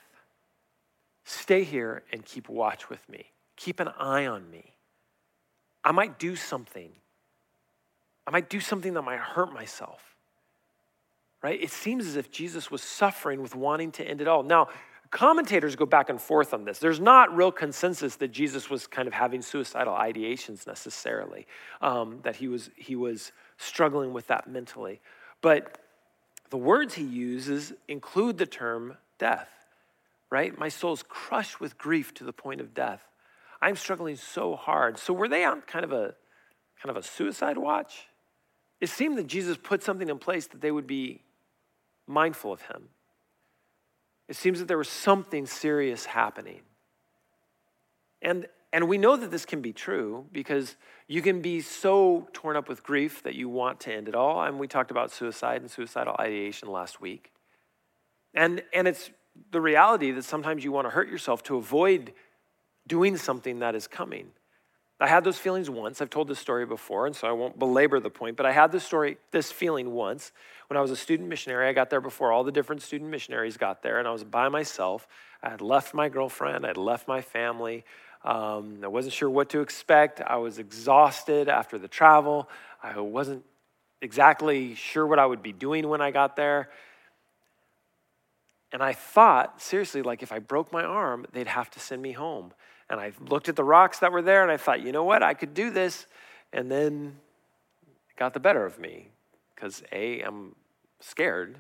Stay 1.24 1.64
here 1.64 2.04
and 2.12 2.26
keep 2.26 2.50
watch 2.50 2.90
with 2.90 3.08
me, 3.08 3.26
keep 3.56 3.80
an 3.80 3.90
eye 4.00 4.26
on 4.26 4.50
me. 4.50 4.74
I 5.84 5.92
might 5.92 6.20
do 6.20 6.36
something. 6.36 6.92
I 8.26 8.32
might 8.32 8.50
do 8.50 8.60
something 8.60 8.94
that 8.94 9.02
might 9.02 9.20
hurt 9.20 9.52
myself. 9.54 10.00
Right? 11.44 11.62
It 11.62 11.72
seems 11.72 12.06
as 12.06 12.16
if 12.16 12.32
Jesus 12.32 12.70
was 12.70 12.84
suffering 12.84 13.42
with 13.42 13.56
wanting 13.56 13.92
to 13.94 14.04
end 14.08 14.22
it 14.22 14.28
all. 14.28 14.44
Now, 14.44 14.68
commentators 15.12 15.76
go 15.76 15.86
back 15.86 16.10
and 16.10 16.20
forth 16.20 16.54
on 16.54 16.64
this. 16.64 16.80
There's 16.80 17.00
not 17.00 17.36
real 17.36 17.52
consensus 17.52 18.16
that 18.16 18.30
Jesus 18.30 18.70
was 18.70 18.88
kind 18.88 19.08
of 19.08 19.14
having 19.14 19.42
suicidal 19.42 19.94
ideations 19.94 20.66
necessarily, 20.66 21.46
um, 21.82 22.20
that 22.24 22.38
he 22.38 22.48
was, 22.48 22.70
he 22.76 22.96
was 22.96 23.34
struggling 23.58 24.14
with 24.14 24.28
that 24.28 24.50
mentally. 24.50 25.02
But 25.42 25.78
the 26.50 26.58
words 26.58 26.94
he 26.96 27.04
uses 27.04 27.74
include 27.88 28.38
the 28.38 28.46
term 28.46 28.98
death, 29.20 29.50
right? 30.30 30.58
My 30.58 30.70
soul's 30.70 31.04
crushed 31.08 31.60
with 31.60 31.78
grief 31.78 32.14
to 32.16 32.24
the 32.24 32.34
point 32.34 32.62
of 32.62 32.74
death. 32.74 33.02
I'm 33.62 33.76
struggling 33.76 34.16
so 34.16 34.56
hard. 34.56 34.98
So 34.98 35.14
were 35.14 35.28
they 35.28 35.44
on 35.44 35.62
kind 35.62 35.86
of 35.86 35.92
a 35.92 36.16
kind 36.82 36.90
of 36.90 36.98
a 36.98 37.04
suicide 37.04 37.58
watch? 37.58 38.08
It 38.80 38.90
seemed 38.90 39.18
that 39.20 39.28
Jesus 39.28 39.58
put 39.62 39.84
something 39.84 40.10
in 40.10 40.18
place 40.18 40.48
that 40.48 40.62
they 40.62 40.72
would 40.72 40.88
be 40.88 41.22
mindful 42.08 42.52
of 42.52 42.62
him 42.64 42.90
it 44.32 44.38
seems 44.38 44.60
that 44.60 44.70
there 44.70 44.78
was 44.78 44.88
something 44.88 45.46
serious 45.46 46.06
happening. 46.06 46.62
And, 48.22 48.48
and 48.72 48.88
we 48.88 48.98
know 48.98 49.18
that 49.18 49.30
this 49.30 49.44
can 49.44 49.62
be 49.62 49.74
true 49.74 50.26
because 50.32 50.78
you 51.10 51.22
can 51.22 51.42
be 51.42 51.60
so 51.60 52.30
torn 52.32 52.56
up 52.56 52.70
with 52.70 52.82
grief 52.82 53.24
that 53.24 53.36
you 53.36 53.50
want 53.50 53.82
to 53.82 53.94
end 53.94 54.08
it 54.08 54.16
all. 54.16 54.42
And 54.42 54.58
we 54.58 54.70
talked 54.70 54.90
about 54.90 55.12
suicide 55.12 55.60
and 55.60 55.70
suicidal 55.70 56.16
ideation 56.18 56.70
last 56.70 57.02
week. 57.02 57.34
And, 58.34 58.64
and 58.74 58.88
it's 58.88 59.12
the 59.52 59.60
reality 59.60 60.12
that 60.12 60.24
sometimes 60.24 60.64
you 60.64 60.72
want 60.72 60.86
to 60.86 60.92
hurt 60.92 61.10
yourself 61.10 61.44
to 61.44 61.58
avoid 61.58 62.14
doing 62.88 63.18
something 63.18 63.60
that 63.60 63.76
is 63.76 63.86
coming. 63.86 64.32
I 65.02 65.08
had 65.08 65.24
those 65.24 65.40
feelings 65.40 65.68
once. 65.68 66.00
I've 66.00 66.12
told 66.12 66.28
this 66.28 66.38
story 66.38 66.66
before, 66.66 67.08
and 67.08 67.16
so 67.16 67.28
I 67.28 67.32
won't 67.32 67.58
belabor 67.58 68.00
the 68.00 68.12
point, 68.12 68.38
but 68.38 68.46
I 68.46 68.52
had 68.52 68.72
this 68.72 68.84
story, 68.84 69.18
this 69.32 69.52
feeling 69.52 69.94
once 69.94 70.32
when 70.68 70.78
I 70.78 70.82
was 70.82 70.92
a 70.92 70.96
student 70.96 71.28
missionary. 71.28 71.68
I 71.68 71.74
got 71.74 71.90
there 71.90 72.02
before 72.02 72.32
all 72.32 72.44
the 72.44 72.52
different 72.52 72.84
student 72.84 73.10
missionaries 73.10 73.58
got 73.58 73.82
there, 73.82 73.98
and 73.98 74.08
I 74.08 74.12
was 74.12 74.24
by 74.24 74.48
myself. 74.48 75.08
I 75.42 75.50
had 75.50 75.60
left 75.60 75.96
my 75.96 76.08
girlfriend, 76.08 76.66
I 76.66 76.70
had 76.70 76.78
left 76.78 77.08
my 77.08 77.22
family. 77.22 77.84
Um, 78.24 78.82
I 78.84 78.88
wasn't 78.88 79.16
sure 79.16 79.30
what 79.30 79.50
to 79.50 79.62
expect. 79.62 80.22
I 80.22 80.36
was 80.36 80.60
exhausted 80.60 81.50
after 81.50 81.80
the 81.80 81.88
travel. 81.88 82.48
I 82.84 83.00
wasn't 83.00 83.44
exactly 84.02 84.76
sure 84.76 85.08
what 85.08 85.18
I 85.18 85.26
would 85.26 85.42
be 85.42 85.52
doing 85.52 85.88
when 85.90 86.02
I 86.02 86.12
got 86.12 86.36
there. 86.36 86.70
And 88.72 88.84
I 88.84 88.94
thought, 88.94 89.62
seriously, 89.62 90.04
like 90.04 90.22
if 90.22 90.32
I 90.32 90.38
broke 90.38 90.72
my 90.72 90.84
arm, 90.84 91.26
they'd 91.34 91.48
have 91.48 91.72
to 91.72 91.80
send 91.80 92.04
me 92.04 92.12
home. 92.12 92.54
And 92.92 93.00
I 93.00 93.12
looked 93.28 93.50
at 93.50 93.56
the 93.56 93.64
rocks 93.64 94.00
that 94.00 94.12
were 94.12 94.22
there 94.22 94.44
and 94.44 94.52
I 94.52 94.58
thought, 94.58 94.82
you 94.82 94.92
know 94.92 95.04
what, 95.04 95.24
I 95.24 95.34
could 95.34 95.56
do 95.56 95.72
this. 95.72 96.06
And 96.54 96.70
then 96.70 97.16
it 97.88 98.20
got 98.20 98.36
the 98.36 98.40
better 98.40 98.66
of 98.66 98.78
me 98.78 99.08
because 99.56 99.82
A, 99.92 100.22
I'm 100.22 100.56
scared 101.00 101.58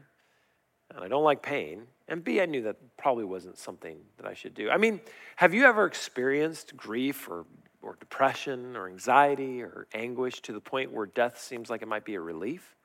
and 0.93 1.03
I 1.03 1.07
don't 1.07 1.23
like 1.23 1.41
pain. 1.41 1.87
And 2.07 2.23
B, 2.23 2.39
I 2.41 2.45
knew 2.45 2.61
that 2.63 2.75
probably 2.97 3.23
wasn't 3.23 3.57
something 3.57 3.97
that 4.17 4.27
I 4.27 4.35
should 4.35 4.53
do. 4.53 4.69
I 4.69 4.77
mean, 4.77 5.01
have 5.37 5.53
you 5.55 5.63
ever 5.63 5.85
experienced 5.85 6.77
grief 6.77 7.27
or 7.27 7.45
or 7.81 7.95
depression 7.99 8.75
or 8.75 8.87
anxiety 8.87 9.61
or 9.61 9.87
anguish 9.93 10.41
to 10.41 10.53
the 10.53 10.59
point 10.59 10.91
where 10.91 11.05
death 11.05 11.39
seems 11.41 11.69
like 11.69 11.81
it 11.81 11.87
might 11.87 12.05
be 12.05 12.15
a 12.15 12.21
relief. 12.21 12.75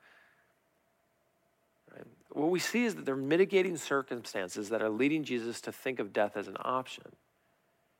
What 2.31 2.51
we 2.51 2.59
see 2.59 2.85
is 2.85 2.95
that 2.95 3.05
there 3.05 3.15
are 3.15 3.17
mitigating 3.17 3.77
circumstances 3.77 4.69
that 4.69 4.81
are 4.81 4.89
leading 4.89 5.23
Jesus 5.23 5.59
to 5.61 5.71
think 5.71 5.99
of 5.99 6.13
death 6.13 6.37
as 6.37 6.47
an 6.47 6.57
option. 6.59 7.05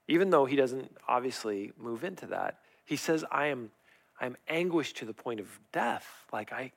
Even 0.07 0.29
though 0.29 0.45
he 0.45 0.55
doesn't 0.55 0.95
obviously 1.07 1.71
move 1.77 2.03
into 2.03 2.27
that, 2.27 2.59
he 2.85 2.95
says, 2.95 3.25
I 3.31 3.47
am, 3.47 3.71
I 4.19 4.25
am 4.25 4.37
anguished 4.47 4.97
to 4.97 5.05
the 5.05 5.13
point 5.13 5.39
of 5.39 5.59
death. 5.71 6.07
Like, 6.31 6.53
I, 6.53 6.71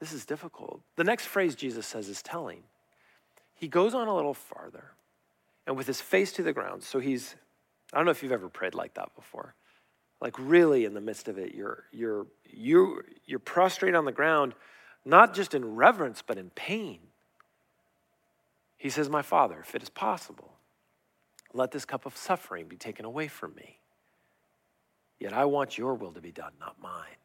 this 0.00 0.12
is 0.12 0.26
difficult. 0.26 0.82
The 0.96 1.04
next 1.04 1.26
phrase 1.26 1.54
Jesus 1.54 1.86
says 1.86 2.08
is 2.08 2.22
telling. 2.22 2.62
He 3.54 3.68
goes 3.68 3.94
on 3.94 4.08
a 4.08 4.14
little 4.14 4.34
farther 4.34 4.92
and 5.66 5.76
with 5.76 5.86
his 5.86 6.00
face 6.00 6.32
to 6.32 6.42
the 6.42 6.52
ground. 6.52 6.82
So 6.82 6.98
he's, 6.98 7.34
I 7.92 7.96
don't 7.96 8.04
know 8.04 8.10
if 8.10 8.22
you've 8.22 8.32
ever 8.32 8.48
prayed 8.48 8.74
like 8.74 8.94
that 8.94 9.14
before. 9.14 9.54
Like 10.20 10.34
really 10.38 10.84
in 10.84 10.94
the 10.94 11.00
midst 11.00 11.28
of 11.28 11.38
it, 11.38 11.54
you're 11.54 11.84
you're 11.92 12.26
you 12.50 13.02
you're 13.26 13.38
prostrate 13.38 13.94
on 13.94 14.06
the 14.06 14.12
ground, 14.12 14.54
not 15.04 15.34
just 15.34 15.52
in 15.52 15.76
reverence, 15.76 16.22
but 16.26 16.38
in 16.38 16.48
pain. 16.50 17.00
He 18.78 18.88
says, 18.88 19.10
My 19.10 19.22
Father, 19.22 19.58
if 19.60 19.74
it 19.74 19.82
is 19.82 19.90
possible, 19.90 20.55
let 21.52 21.70
this 21.70 21.84
cup 21.84 22.06
of 22.06 22.16
suffering 22.16 22.66
be 22.66 22.76
taken 22.76 23.04
away 23.04 23.28
from 23.28 23.54
me. 23.54 23.78
Yet 25.18 25.32
I 25.32 25.44
want 25.46 25.78
your 25.78 25.94
will 25.94 26.12
to 26.12 26.20
be 26.20 26.32
done, 26.32 26.52
not 26.60 26.76
mine. 26.80 27.16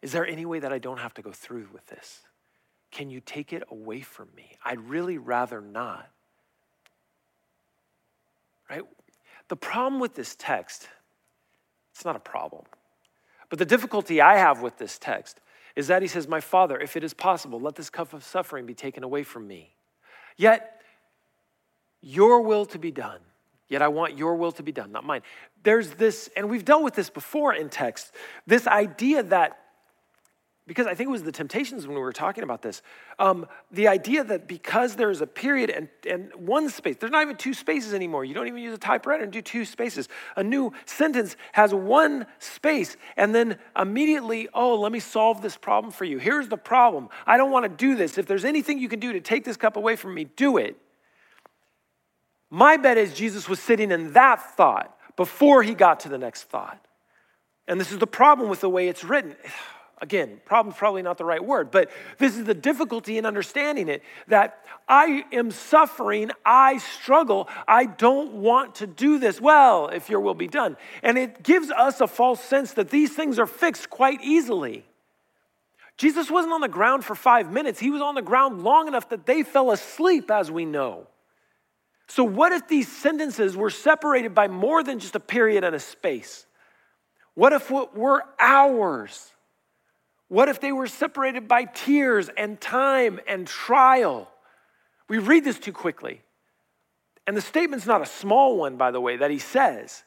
Is 0.00 0.12
there 0.12 0.26
any 0.26 0.46
way 0.46 0.58
that 0.58 0.72
I 0.72 0.78
don't 0.78 0.98
have 0.98 1.14
to 1.14 1.22
go 1.22 1.30
through 1.30 1.68
with 1.72 1.86
this? 1.86 2.22
Can 2.90 3.10
you 3.10 3.20
take 3.20 3.52
it 3.52 3.62
away 3.70 4.00
from 4.00 4.28
me? 4.36 4.56
I'd 4.64 4.80
really 4.80 5.18
rather 5.18 5.60
not. 5.60 6.08
Right? 8.68 8.82
The 9.48 9.56
problem 9.56 10.00
with 10.00 10.14
this 10.14 10.34
text, 10.34 10.88
it's 11.94 12.04
not 12.04 12.16
a 12.16 12.20
problem. 12.20 12.64
But 13.48 13.58
the 13.58 13.66
difficulty 13.66 14.20
I 14.20 14.38
have 14.38 14.62
with 14.62 14.78
this 14.78 14.98
text 14.98 15.40
is 15.76 15.86
that 15.88 16.02
he 16.02 16.08
says, 16.08 16.26
My 16.26 16.40
Father, 16.40 16.78
if 16.78 16.96
it 16.96 17.04
is 17.04 17.14
possible, 17.14 17.60
let 17.60 17.76
this 17.76 17.90
cup 17.90 18.12
of 18.12 18.24
suffering 18.24 18.66
be 18.66 18.74
taken 18.74 19.04
away 19.04 19.22
from 19.22 19.46
me. 19.46 19.74
Yet, 20.36 20.80
your 22.00 22.40
will 22.40 22.66
to 22.66 22.78
be 22.78 22.90
done. 22.90 23.20
Yet 23.72 23.80
I 23.80 23.88
want 23.88 24.18
your 24.18 24.36
will 24.36 24.52
to 24.52 24.62
be 24.62 24.70
done, 24.70 24.92
not 24.92 25.02
mine. 25.02 25.22
There's 25.62 25.92
this, 25.92 26.28
and 26.36 26.50
we've 26.50 26.62
dealt 26.62 26.82
with 26.82 26.92
this 26.92 27.08
before 27.08 27.54
in 27.54 27.70
text, 27.70 28.12
this 28.46 28.66
idea 28.66 29.22
that 29.22 29.58
because 30.66 30.86
I 30.86 30.94
think 30.94 31.08
it 31.08 31.10
was 31.10 31.22
the 31.22 31.32
temptations 31.32 31.86
when 31.86 31.96
we 31.96 32.02
were 32.02 32.12
talking 32.12 32.44
about 32.44 32.60
this. 32.60 32.82
Um, 33.18 33.46
the 33.72 33.88
idea 33.88 34.22
that 34.24 34.46
because 34.46 34.94
there's 34.94 35.22
a 35.22 35.26
period 35.26 35.70
and, 35.70 35.88
and 36.08 36.30
one 36.36 36.68
space, 36.68 36.96
there's 37.00 37.10
not 37.10 37.22
even 37.22 37.36
two 37.36 37.54
spaces 37.54 37.94
anymore. 37.94 38.24
You 38.26 38.34
don't 38.34 38.46
even 38.46 38.62
use 38.62 38.74
a 38.74 38.78
typewriter 38.78 39.24
and 39.24 39.32
do 39.32 39.42
two 39.42 39.64
spaces. 39.64 40.08
A 40.36 40.44
new 40.44 40.72
sentence 40.84 41.36
has 41.52 41.74
one 41.74 42.26
space, 42.38 42.96
and 43.16 43.34
then 43.34 43.58
immediately, 43.76 44.48
oh, 44.54 44.78
let 44.78 44.92
me 44.92 45.00
solve 45.00 45.40
this 45.40 45.56
problem 45.56 45.90
for 45.90 46.04
you. 46.04 46.18
Here's 46.18 46.46
the 46.46 46.58
problem. 46.58 47.08
I 47.26 47.38
don't 47.38 47.50
want 47.50 47.64
to 47.64 47.70
do 47.70 47.96
this. 47.96 48.18
If 48.18 48.26
there's 48.26 48.44
anything 48.44 48.78
you 48.78 48.88
can 48.88 49.00
do 49.00 49.14
to 49.14 49.20
take 49.20 49.44
this 49.44 49.56
cup 49.56 49.76
away 49.76 49.96
from 49.96 50.14
me, 50.14 50.24
do 50.24 50.58
it. 50.58 50.76
My 52.54 52.76
bet 52.76 52.98
is 52.98 53.14
Jesus 53.14 53.48
was 53.48 53.60
sitting 53.60 53.90
in 53.90 54.12
that 54.12 54.56
thought 54.56 54.94
before 55.16 55.62
he 55.62 55.72
got 55.72 56.00
to 56.00 56.10
the 56.10 56.18
next 56.18 56.50
thought. 56.50 56.78
And 57.66 57.80
this 57.80 57.90
is 57.90 57.98
the 57.98 58.06
problem 58.06 58.50
with 58.50 58.60
the 58.60 58.68
way 58.68 58.88
it's 58.88 59.02
written. 59.02 59.36
Again, 60.02 60.38
problem's 60.44 60.76
probably 60.76 61.00
not 61.00 61.16
the 61.16 61.24
right 61.24 61.42
word, 61.42 61.70
but 61.70 61.88
this 62.18 62.36
is 62.36 62.44
the 62.44 62.54
difficulty 62.54 63.16
in 63.16 63.24
understanding 63.24 63.88
it 63.88 64.02
that 64.26 64.58
I 64.86 65.24
am 65.32 65.50
suffering, 65.50 66.30
I 66.44 66.76
struggle, 66.76 67.48
I 67.66 67.86
don't 67.86 68.34
want 68.34 68.74
to 68.76 68.86
do 68.86 69.18
this. 69.18 69.40
Well, 69.40 69.88
if 69.88 70.10
your 70.10 70.20
will 70.20 70.34
be 70.34 70.48
done. 70.48 70.76
And 71.02 71.16
it 71.16 71.42
gives 71.42 71.70
us 71.70 72.02
a 72.02 72.06
false 72.06 72.42
sense 72.42 72.74
that 72.74 72.90
these 72.90 73.14
things 73.14 73.38
are 73.38 73.46
fixed 73.46 73.88
quite 73.88 74.20
easily. 74.22 74.84
Jesus 75.96 76.30
wasn't 76.30 76.52
on 76.52 76.60
the 76.60 76.68
ground 76.68 77.04
for 77.04 77.14
five 77.14 77.50
minutes, 77.50 77.80
he 77.80 77.90
was 77.90 78.02
on 78.02 78.14
the 78.14 78.22
ground 78.22 78.62
long 78.62 78.88
enough 78.88 79.08
that 79.08 79.24
they 79.24 79.42
fell 79.42 79.70
asleep, 79.70 80.30
as 80.30 80.50
we 80.50 80.66
know. 80.66 81.06
So, 82.14 82.24
what 82.24 82.52
if 82.52 82.68
these 82.68 82.92
sentences 82.92 83.56
were 83.56 83.70
separated 83.70 84.34
by 84.34 84.46
more 84.46 84.84
than 84.84 84.98
just 84.98 85.14
a 85.14 85.20
period 85.20 85.64
and 85.64 85.74
a 85.74 85.80
space? 85.80 86.44
What 87.32 87.54
if 87.54 87.70
it 87.70 87.94
were 87.94 88.22
hours? 88.38 89.32
What 90.28 90.50
if 90.50 90.60
they 90.60 90.72
were 90.72 90.88
separated 90.88 91.48
by 91.48 91.64
tears 91.64 92.28
and 92.36 92.60
time 92.60 93.18
and 93.26 93.46
trial? 93.46 94.28
We 95.08 95.16
read 95.16 95.42
this 95.42 95.58
too 95.58 95.72
quickly. 95.72 96.20
And 97.26 97.34
the 97.34 97.40
statement's 97.40 97.86
not 97.86 98.02
a 98.02 98.06
small 98.06 98.58
one, 98.58 98.76
by 98.76 98.90
the 98.90 99.00
way, 99.00 99.16
that 99.16 99.30
he 99.30 99.38
says. 99.38 100.04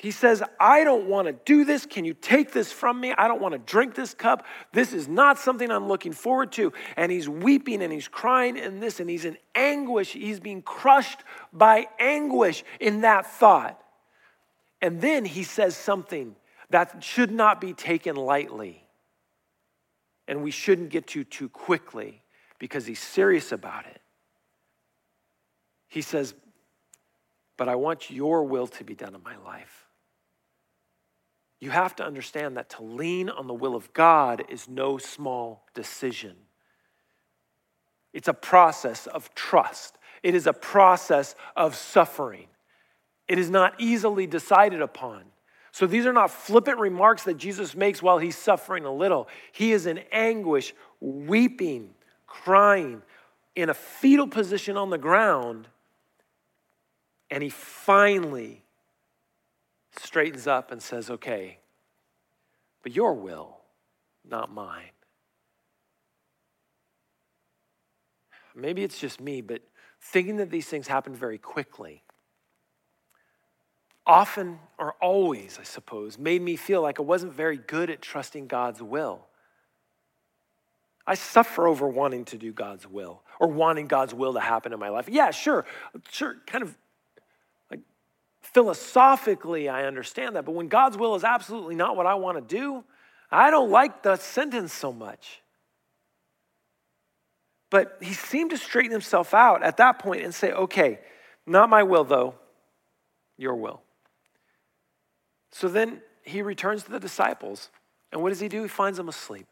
He 0.00 0.12
says, 0.12 0.42
I 0.58 0.82
don't 0.82 1.08
want 1.08 1.26
to 1.26 1.34
do 1.44 1.66
this. 1.66 1.84
Can 1.84 2.06
you 2.06 2.14
take 2.14 2.52
this 2.52 2.72
from 2.72 2.98
me? 2.98 3.12
I 3.12 3.28
don't 3.28 3.42
want 3.42 3.52
to 3.52 3.58
drink 3.58 3.94
this 3.94 4.14
cup. 4.14 4.46
This 4.72 4.94
is 4.94 5.08
not 5.08 5.38
something 5.38 5.70
I'm 5.70 5.88
looking 5.88 6.12
forward 6.12 6.52
to. 6.52 6.72
And 6.96 7.12
he's 7.12 7.28
weeping 7.28 7.82
and 7.82 7.92
he's 7.92 8.08
crying 8.08 8.56
in 8.56 8.80
this 8.80 8.98
and 8.98 9.10
he's 9.10 9.26
in 9.26 9.36
anguish. 9.54 10.12
He's 10.12 10.40
being 10.40 10.62
crushed 10.62 11.18
by 11.52 11.86
anguish 11.98 12.64
in 12.80 13.02
that 13.02 13.26
thought. 13.26 13.78
And 14.80 15.02
then 15.02 15.26
he 15.26 15.42
says 15.42 15.76
something 15.76 16.34
that 16.70 17.04
should 17.04 17.30
not 17.30 17.60
be 17.60 17.74
taken 17.74 18.16
lightly 18.16 18.86
and 20.26 20.42
we 20.42 20.50
shouldn't 20.50 20.88
get 20.88 21.08
to 21.08 21.24
too 21.24 21.50
quickly 21.50 22.22
because 22.58 22.86
he's 22.86 23.00
serious 23.00 23.52
about 23.52 23.84
it. 23.84 24.00
He 25.88 26.00
says, 26.00 26.32
But 27.58 27.68
I 27.68 27.74
want 27.74 28.10
your 28.10 28.44
will 28.44 28.68
to 28.68 28.84
be 28.84 28.94
done 28.94 29.14
in 29.14 29.22
my 29.22 29.36
life. 29.36 29.89
You 31.60 31.70
have 31.70 31.94
to 31.96 32.04
understand 32.04 32.56
that 32.56 32.70
to 32.70 32.82
lean 32.82 33.28
on 33.28 33.46
the 33.46 33.54
will 33.54 33.76
of 33.76 33.92
God 33.92 34.44
is 34.48 34.66
no 34.66 34.96
small 34.96 35.66
decision. 35.74 36.34
It's 38.12 38.28
a 38.28 38.34
process 38.34 39.06
of 39.06 39.34
trust, 39.34 39.98
it 40.22 40.34
is 40.34 40.46
a 40.46 40.52
process 40.52 41.34
of 41.56 41.74
suffering. 41.76 42.46
It 43.28 43.38
is 43.38 43.48
not 43.48 43.74
easily 43.78 44.26
decided 44.26 44.82
upon. 44.82 45.22
So 45.70 45.86
these 45.86 46.04
are 46.04 46.12
not 46.12 46.32
flippant 46.32 46.80
remarks 46.80 47.22
that 47.24 47.36
Jesus 47.36 47.76
makes 47.76 48.02
while 48.02 48.18
he's 48.18 48.36
suffering 48.36 48.84
a 48.84 48.92
little. 48.92 49.28
He 49.52 49.70
is 49.70 49.86
in 49.86 49.98
anguish, 50.10 50.74
weeping, 50.98 51.90
crying, 52.26 53.02
in 53.54 53.68
a 53.68 53.74
fetal 53.74 54.26
position 54.26 54.76
on 54.76 54.90
the 54.90 54.98
ground. 54.98 55.68
And 57.30 57.40
he 57.40 57.50
finally 57.50 58.64
straightens 59.98 60.46
up 60.46 60.70
and 60.70 60.82
says, 60.82 61.10
Okay, 61.10 61.58
but 62.82 62.94
your 62.94 63.14
will, 63.14 63.58
not 64.28 64.52
mine. 64.52 64.90
Maybe 68.54 68.82
it's 68.82 68.98
just 68.98 69.20
me, 69.20 69.40
but 69.40 69.62
thinking 70.00 70.36
that 70.36 70.50
these 70.50 70.66
things 70.66 70.88
happen 70.88 71.14
very 71.14 71.38
quickly 71.38 72.02
often 74.10 74.58
or 74.76 74.94
always, 75.00 75.58
I 75.60 75.62
suppose, 75.62 76.18
made 76.18 76.42
me 76.42 76.56
feel 76.56 76.82
like 76.82 76.98
I 76.98 77.02
wasn't 77.02 77.32
very 77.32 77.56
good 77.56 77.90
at 77.90 78.02
trusting 78.02 78.48
God's 78.48 78.82
will. 78.82 79.26
I 81.06 81.14
suffer 81.14 81.68
over 81.68 81.88
wanting 81.88 82.24
to 82.26 82.36
do 82.36 82.52
God's 82.52 82.88
will 82.88 83.22
or 83.38 83.46
wanting 83.46 83.86
God's 83.86 84.12
will 84.12 84.34
to 84.34 84.40
happen 84.40 84.72
in 84.72 84.80
my 84.80 84.88
life. 84.88 85.08
Yeah, 85.08 85.30
sure, 85.30 85.64
sure, 86.10 86.36
kind 86.46 86.62
of 86.62 86.76
philosophically, 88.52 89.68
I 89.68 89.84
understand 89.84 90.36
that. 90.36 90.44
But 90.44 90.52
when 90.52 90.68
God's 90.68 90.96
will 90.96 91.14
is 91.14 91.24
absolutely 91.24 91.74
not 91.74 91.96
what 91.96 92.06
I 92.06 92.14
want 92.14 92.36
to 92.36 92.56
do, 92.56 92.84
I 93.30 93.50
don't 93.50 93.70
like 93.70 94.02
the 94.02 94.16
sentence 94.16 94.72
so 94.72 94.92
much. 94.92 95.40
But 97.70 97.98
he 98.00 98.12
seemed 98.12 98.50
to 98.50 98.58
straighten 98.58 98.90
himself 98.90 99.32
out 99.32 99.62
at 99.62 99.76
that 99.76 100.00
point 100.00 100.22
and 100.22 100.34
say, 100.34 100.52
okay, 100.52 100.98
not 101.46 101.70
my 101.70 101.84
will, 101.84 102.04
though, 102.04 102.34
your 103.36 103.54
will. 103.54 103.80
So 105.52 105.68
then 105.68 106.02
he 106.22 106.42
returns 106.42 106.82
to 106.84 106.90
the 106.90 107.00
disciples. 107.00 107.70
And 108.12 108.22
what 108.22 108.30
does 108.30 108.40
he 108.40 108.48
do? 108.48 108.62
He 108.62 108.68
finds 108.68 108.98
them 108.98 109.08
asleep. 109.08 109.46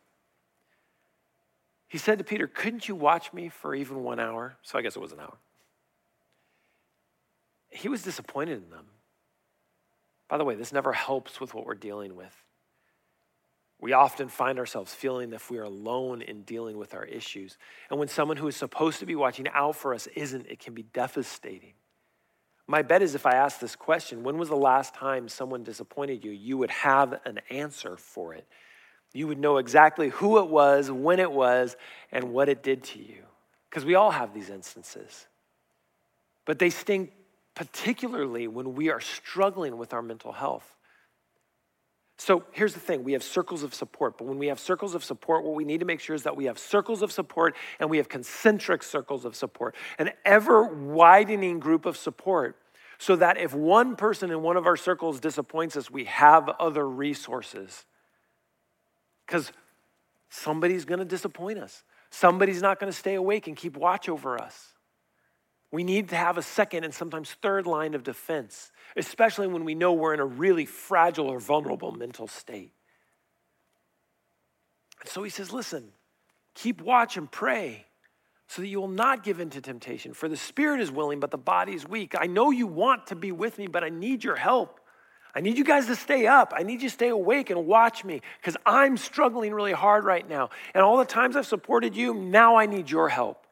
He 1.87 1.99
said 1.99 2.19
to 2.19 2.25
Peter, 2.25 2.47
Couldn't 2.47 2.89
you 2.89 2.95
watch 2.95 3.33
me 3.33 3.49
for 3.49 3.75
even 3.75 4.03
one 4.03 4.21
hour? 4.21 4.57
So 4.63 4.79
I 4.79 4.83
guess 4.83 4.97
it 4.97 5.01
was 5.01 5.13
an 5.13 5.21
hour. 5.21 5.39
He 7.71 7.89
was 7.89 8.03
disappointed 8.03 8.63
in 8.63 8.71
them. 8.71 8.87
By 10.29 10.39
the 10.39 10.45
way, 10.45 10.55
this 10.55 10.73
never 10.73 10.93
helps 10.93 11.41
with 11.41 11.55
what 11.55 11.65
we're 11.67 11.75
dealing 11.75 12.17
with. 12.17 12.35
We 13.81 13.93
often 13.93 14.29
find 14.29 14.59
ourselves 14.59 14.93
feeling 14.93 15.33
if 15.33 15.51
we 15.51 15.59
are 15.59 15.65
alone 15.65 16.21
in 16.21 16.43
dealing 16.43 16.79
with 16.79 16.95
our 16.95 17.05
issues. 17.05 17.57
And 17.91 17.99
when 17.99 18.09
someone 18.09 18.37
who 18.37 18.49
is 18.49 18.57
supposed 18.57 18.99
to 19.01 19.07
be 19.07 19.15
watching 19.15 19.47
out 19.49 19.77
for 19.77 19.95
us 19.95 20.09
isn't, 20.09 20.47
it 20.47 20.59
can 20.59 20.75
be 20.75 20.83
devastating. 20.83 21.75
My 22.67 22.83
bet 22.83 23.03
is 23.03 23.15
if 23.15 23.25
I 23.25 23.33
ask 23.33 23.61
this 23.61 23.77
question, 23.77 24.25
when 24.25 24.37
was 24.37 24.49
the 24.49 24.57
last 24.57 24.95
time 24.95 25.29
someone 25.29 25.63
disappointed 25.63 26.25
you? 26.25 26.33
You 26.33 26.59
would 26.59 26.71
have 26.71 27.21
an 27.25 27.41
answer 27.51 27.97
for 27.97 28.35
it. 28.35 28.47
You 29.15 29.27
would 29.29 29.39
know 29.39 29.57
exactly 29.57 30.11
who 30.11 30.39
it 30.39 30.49
was, 30.49 30.91
when 30.91 31.19
it 31.19 31.33
was, 31.33 31.77
and 32.13 32.25
what 32.33 32.49
it 32.51 32.63
did 32.63 32.83
to 32.85 32.99
you. 32.99 33.23
Because 33.71 33.85
we 33.85 33.95
all 33.95 34.11
have 34.11 34.35
these 34.35 34.51
instances. 34.51 35.27
But 36.45 36.59
they 36.59 36.69
sting 36.69 37.11
particularly 37.59 38.47
when 38.47 38.77
we 38.77 38.89
are 38.89 39.01
struggling 39.01 39.79
with 39.79 39.93
our 39.93 40.01
mental 40.01 40.31
health. 40.31 40.77
So 42.17 42.45
here's 42.53 42.73
the 42.73 42.79
thing 42.79 43.03
we 43.03 43.15
have 43.15 43.23
circles 43.25 43.65
of 43.65 43.75
support, 43.75 44.17
but 44.17 44.29
when 44.29 44.39
we 44.39 44.47
have 44.47 44.61
circles 44.61 44.95
of 44.95 45.03
support, 45.03 45.43
what 45.43 45.57
we 45.57 45.65
need 45.65 45.81
to 45.81 45.85
make 45.85 45.99
sure 45.99 46.15
is 46.15 46.23
that 46.23 46.37
we 46.37 46.45
have 46.45 46.57
circles 46.57 47.03
of 47.03 47.11
support 47.11 47.57
and 47.81 47.91
we 47.91 47.97
have 47.97 48.09
concentric 48.09 48.85
circles 48.85 49.25
of 49.25 49.35
support, 49.35 49.75
an 49.99 50.11
ever 50.25 50.63
widening 50.63 51.59
group 51.59 51.85
of 51.85 51.97
support, 51.97 52.57
so 52.97 53.17
that 53.17 53.39
if 53.39 53.53
one 53.53 53.97
person 53.97 54.31
in 54.31 54.41
one 54.41 54.57
of 54.57 54.65
our 54.65 54.77
circles 54.77 55.19
disappoints 55.19 55.77
us, 55.77 55.91
we 55.91 56.05
have 56.05 56.49
other 56.61 56.89
resources. 56.89 57.87
Because 59.27 59.51
somebody's 60.29 60.85
gonna 60.85 61.05
disappoint 61.05 61.59
us, 61.59 61.83
somebody's 62.11 62.63
not 62.63 62.79
gonna 62.79 62.93
stay 62.93 63.17
awake 63.17 63.49
and 63.49 63.57
keep 63.57 63.77
watch 63.77 64.09
over 64.09 64.41
us. 64.41 64.75
We 65.71 65.85
need 65.85 66.09
to 66.11 66.17
have 66.17 66.39
a 66.39 66.43
second 66.43 66.85
and 66.85 66.95
sometimes 66.95 67.37
third 67.43 67.67
line 67.67 67.95
of 67.95 68.03
defense, 68.03 68.73
especially 68.97 69.49
when 69.49 69.65
we 69.65 69.75
know 69.75 69.93
we're 69.93 70.15
in 70.15 70.21
a 70.21 70.27
really 70.27 70.65
fragile 70.65 71.29
or 71.29 71.39
vulnerable 71.39 71.93
mental 71.93 72.27
state. 72.27 72.73
And 75.01 75.09
so 75.09 75.23
he 75.23 75.31
says, 75.31 75.53
listen, 75.53 75.91
keep 76.55 76.81
watch 76.81 77.17
and 77.17 77.31
pray 77.31 77.87
so 78.47 78.63
that 78.63 78.69
you 78.69 78.81
will 78.81 78.89
not 78.89 79.23
give 79.23 79.41
in 79.41 79.51
to 79.51 79.61
temptation. 79.61 80.15
For 80.15 80.27
the 80.27 80.37
spirit 80.37 80.81
is 80.81 80.91
willing, 80.91 81.21
but 81.21 81.31
the 81.31 81.39
body 81.39 81.75
is 81.75 81.87
weak. 81.87 82.15
I 82.19 82.27
know 82.27 82.51
you 82.51 82.67
want 82.67 83.09
to 83.09 83.15
be 83.15 83.31
with 83.31 83.59
me, 83.59 83.67
but 83.67 83.85
I 83.85 83.91
need 83.91 84.25
your 84.25 84.37
help. 84.37 84.81
I 85.35 85.41
need 85.41 85.59
you 85.59 85.65
guys 85.65 85.87
to 85.87 85.95
stay 85.95 86.27
up. 86.27 86.55
I 86.57 86.63
need 86.63 86.81
you 86.83 86.89
to 86.89 86.95
stay 86.95 87.11
awake 87.11 87.51
and 87.51 87.67
watch 87.67 88.05
me 88.05 88.23
because 88.41 88.57
I'm 88.65 88.97
struggling 88.97 89.53
really 89.53 89.73
hard 89.73 90.05
right 90.05 90.27
now. 90.27 90.49
And 90.73 90.83
all 90.83 90.97
the 90.97 91.05
times 91.05 91.37
I've 91.37 91.47
supported 91.47 91.95
you, 91.95 92.15
now 92.15 92.57
I 92.57 92.65
need 92.65 92.91
your 92.91 93.11
help. 93.11 93.47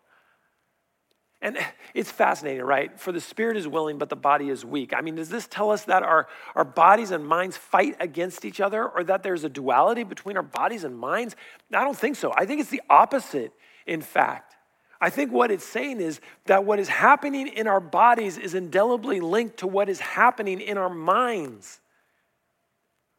And 1.46 1.56
it's 1.94 2.10
fascinating, 2.10 2.64
right? 2.64 2.98
For 2.98 3.12
the 3.12 3.20
spirit 3.20 3.56
is 3.56 3.68
willing, 3.68 3.98
but 3.98 4.08
the 4.08 4.16
body 4.16 4.48
is 4.48 4.64
weak. 4.64 4.92
I 4.92 5.00
mean, 5.00 5.14
does 5.14 5.28
this 5.28 5.46
tell 5.46 5.70
us 5.70 5.84
that 5.84 6.02
our, 6.02 6.26
our 6.56 6.64
bodies 6.64 7.12
and 7.12 7.24
minds 7.24 7.56
fight 7.56 7.94
against 8.00 8.44
each 8.44 8.60
other 8.60 8.84
or 8.84 9.04
that 9.04 9.22
there's 9.22 9.44
a 9.44 9.48
duality 9.48 10.02
between 10.02 10.36
our 10.36 10.42
bodies 10.42 10.82
and 10.82 10.98
minds? 10.98 11.36
I 11.72 11.84
don't 11.84 11.96
think 11.96 12.16
so. 12.16 12.32
I 12.36 12.46
think 12.46 12.60
it's 12.60 12.70
the 12.70 12.82
opposite, 12.90 13.52
in 13.86 14.02
fact. 14.02 14.56
I 15.00 15.08
think 15.08 15.30
what 15.30 15.52
it's 15.52 15.64
saying 15.64 16.00
is 16.00 16.20
that 16.46 16.64
what 16.64 16.80
is 16.80 16.88
happening 16.88 17.46
in 17.46 17.68
our 17.68 17.78
bodies 17.78 18.38
is 18.38 18.54
indelibly 18.54 19.20
linked 19.20 19.58
to 19.58 19.68
what 19.68 19.88
is 19.88 20.00
happening 20.00 20.60
in 20.60 20.76
our 20.76 20.90
minds, 20.90 21.78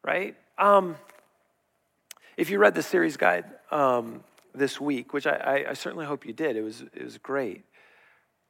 right? 0.04 0.36
Um, 0.58 0.98
if 2.36 2.50
you 2.50 2.60
read 2.60 2.76
the 2.76 2.84
series 2.84 3.16
guide 3.16 3.46
um, 3.72 4.22
this 4.54 4.82
week, 4.82 5.14
which 5.14 5.26
I, 5.26 5.36
I, 5.36 5.70
I 5.70 5.74
certainly 5.76 6.06
hope 6.06 6.26
you 6.26 6.34
did, 6.34 6.58
it 6.58 6.62
was, 6.62 6.82
it 6.94 7.06
was 7.06 7.18
great. 7.20 7.64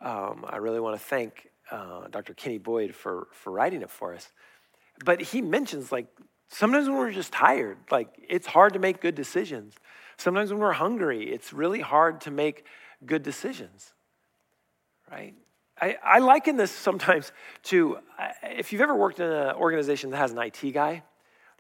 Um, 0.02 0.46
I 0.48 0.58
really 0.58 0.80
want 0.80 1.00
to 1.00 1.04
thank 1.04 1.50
uh, 1.72 2.08
Dr. 2.10 2.34
Kenny 2.34 2.58
Boyd 2.58 2.96
for, 2.96 3.28
for 3.32 3.52
writing 3.52 3.82
it 3.82 3.90
for 3.90 4.14
us. 4.14 4.32
But 5.04 5.22
he 5.22 5.42
mentions 5.42 5.92
like 5.92 6.08
sometimes 6.50 6.88
when 6.88 6.98
we're 6.98 7.12
just 7.12 7.32
tired, 7.32 7.78
like 7.92 8.10
it's 8.28 8.48
hard 8.48 8.74
to 8.74 8.80
make 8.80 9.02
good 9.02 9.16
decisions. 9.16 9.76
Sometimes 10.18 10.52
when 10.52 10.60
we're 10.60 10.74
hungry, 10.74 11.30
it's 11.32 11.54
really 11.54 11.82
hard 11.82 12.22
to 12.22 12.32
make 12.32 12.66
good 13.06 13.24
decisions, 13.24 13.94
right? 15.12 15.36
I, 15.80 15.98
I 16.04 16.20
liken 16.20 16.58
this 16.58 16.72
sometimes 16.72 17.32
to 17.64 18.00
if 18.44 18.74
you've 18.74 18.82
ever 18.82 18.96
worked 18.96 19.20
in 19.20 19.30
an 19.32 19.56
organization 19.56 20.10
that 20.10 20.18
has 20.18 20.32
an 20.32 20.40
IT 20.40 20.72
guy 20.74 21.04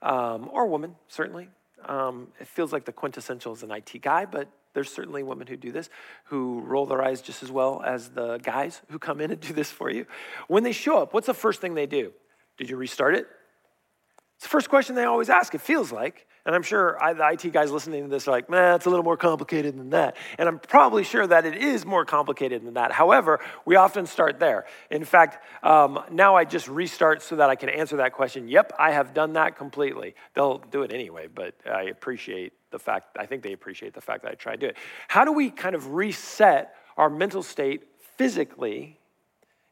um, 0.01 0.49
or 0.51 0.65
woman, 0.67 0.95
certainly. 1.07 1.49
Um, 1.85 2.29
it 2.39 2.47
feels 2.47 2.73
like 2.73 2.85
the 2.85 2.91
quintessential 2.91 3.53
is 3.53 3.61
an 3.61 3.71
IT 3.71 4.01
guy, 4.01 4.25
but 4.25 4.49
there's 4.77 4.93
certainly 4.93 5.23
women 5.23 5.47
who 5.47 5.57
do 5.57 5.71
this, 5.71 5.89
who 6.25 6.59
roll 6.59 6.85
their 6.85 7.01
eyes 7.01 7.19
just 7.19 7.41
as 7.41 7.51
well 7.51 7.81
as 7.83 8.09
the 8.09 8.37
guys 8.37 8.79
who 8.91 8.99
come 8.99 9.19
in 9.19 9.31
and 9.31 9.41
do 9.41 9.51
this 9.51 9.71
for 9.71 9.89
you. 9.89 10.05
When 10.47 10.61
they 10.61 10.71
show 10.71 10.99
up, 10.99 11.15
what's 11.15 11.25
the 11.25 11.33
first 11.33 11.61
thing 11.61 11.73
they 11.73 11.87
do? 11.87 12.13
Did 12.59 12.69
you 12.69 12.77
restart 12.77 13.15
it? 13.15 13.25
It's 14.35 14.43
the 14.43 14.49
first 14.49 14.69
question 14.69 14.93
they 14.93 15.05
always 15.05 15.31
ask, 15.31 15.55
it 15.55 15.61
feels 15.61 15.91
like. 15.91 16.27
And 16.47 16.55
I'm 16.55 16.63
sure 16.63 16.97
I, 17.03 17.11
the 17.11 17.27
IT 17.27 17.51
guys 17.51 17.71
listening 17.71 18.03
to 18.03 18.09
this 18.09 18.25
are 18.25 18.31
like, 18.31 18.49
man, 18.49 18.75
it's 18.75 18.85
a 18.85 18.89
little 18.89 19.03
more 19.03 19.17
complicated 19.17 19.77
than 19.77 19.89
that. 19.89 20.15
And 20.37 20.47
I'm 20.47 20.59
probably 20.59 21.03
sure 21.03 21.27
that 21.27 21.45
it 21.45 21.57
is 21.57 21.85
more 21.85 22.05
complicated 22.05 22.65
than 22.65 22.75
that. 22.75 22.93
However, 22.93 23.41
we 23.65 23.75
often 23.75 24.05
start 24.05 24.39
there. 24.39 24.65
In 24.89 25.03
fact, 25.03 25.43
um, 25.61 25.99
now 26.09 26.37
I 26.37 26.45
just 26.45 26.69
restart 26.69 27.21
so 27.21 27.35
that 27.35 27.49
I 27.49 27.55
can 27.55 27.67
answer 27.67 27.97
that 27.97 28.13
question. 28.13 28.47
Yep, 28.47 28.71
I 28.79 28.91
have 28.91 29.13
done 29.13 29.33
that 29.33 29.57
completely. 29.57 30.15
They'll 30.35 30.59
do 30.59 30.83
it 30.83 30.93
anyway, 30.93 31.27
but 31.27 31.53
I 31.69 31.83
appreciate 31.83 32.53
the 32.71 32.79
fact, 32.79 33.17
I 33.19 33.25
think 33.25 33.43
they 33.43 33.51
appreciate 33.51 33.93
the 33.93 34.01
fact 34.01 34.23
that 34.23 34.31
I 34.31 34.35
tried 34.35 34.61
to 34.61 34.67
do 34.67 34.67
it. 34.67 34.77
How 35.09 35.25
do 35.25 35.33
we 35.33 35.49
kind 35.49 35.75
of 35.75 35.95
reset 35.95 36.75
our 36.95 37.09
mental 37.09 37.43
state 37.43 37.83
physically 38.15 38.97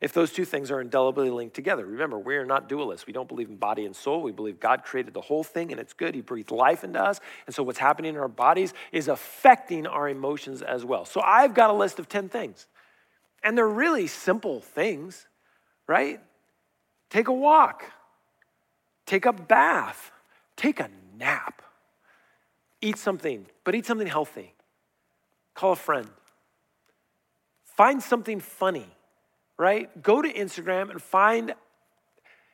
if 0.01 0.11
those 0.11 0.31
two 0.31 0.45
things 0.45 0.71
are 0.71 0.81
indelibly 0.81 1.29
linked 1.29 1.55
together. 1.55 1.85
Remember, 1.85 2.19
we 2.19 2.35
are 2.35 2.45
not 2.45 2.67
dualists. 2.67 3.07
We 3.07 3.13
don't 3.13 3.27
believe 3.27 3.49
in 3.49 3.55
body 3.55 3.85
and 3.85 3.95
soul. 3.95 4.21
We 4.21 4.31
believe 4.31 4.59
God 4.59 4.83
created 4.83 5.13
the 5.13 5.21
whole 5.21 5.43
thing 5.43 5.71
and 5.71 5.79
it's 5.79 5.93
good. 5.93 6.13
He 6.13 6.21
breathed 6.21 6.51
life 6.51 6.83
into 6.83 7.01
us. 7.01 7.21
And 7.45 7.55
so 7.55 7.63
what's 7.63 7.79
happening 7.79 8.13
in 8.13 8.19
our 8.19 8.27
bodies 8.27 8.73
is 8.91 9.07
affecting 9.07 9.87
our 9.87 10.09
emotions 10.09 10.61
as 10.61 10.83
well. 10.83 11.05
So 11.05 11.21
I've 11.21 11.53
got 11.53 11.69
a 11.69 11.73
list 11.73 11.97
of 11.99 12.09
10 12.09 12.29
things. 12.29 12.67
And 13.41 13.57
they're 13.57 13.67
really 13.67 14.07
simple 14.07 14.59
things, 14.59 15.27
right? 15.87 16.19
Take 17.09 17.27
a 17.27 17.33
walk, 17.33 17.85
take 19.05 19.25
a 19.25 19.31
bath, 19.31 20.11
take 20.57 20.79
a 20.79 20.89
nap, 21.17 21.61
eat 22.81 22.97
something, 22.97 23.45
but 23.63 23.75
eat 23.75 23.85
something 23.85 24.07
healthy. 24.07 24.53
Call 25.53 25.71
a 25.71 25.77
friend. 25.77 26.09
Find 27.63 28.03
something 28.03 28.39
funny 28.39 28.89
right? 29.57 30.01
Go 30.01 30.21
to 30.21 30.31
Instagram 30.31 30.89
and 30.89 31.01
find, 31.01 31.53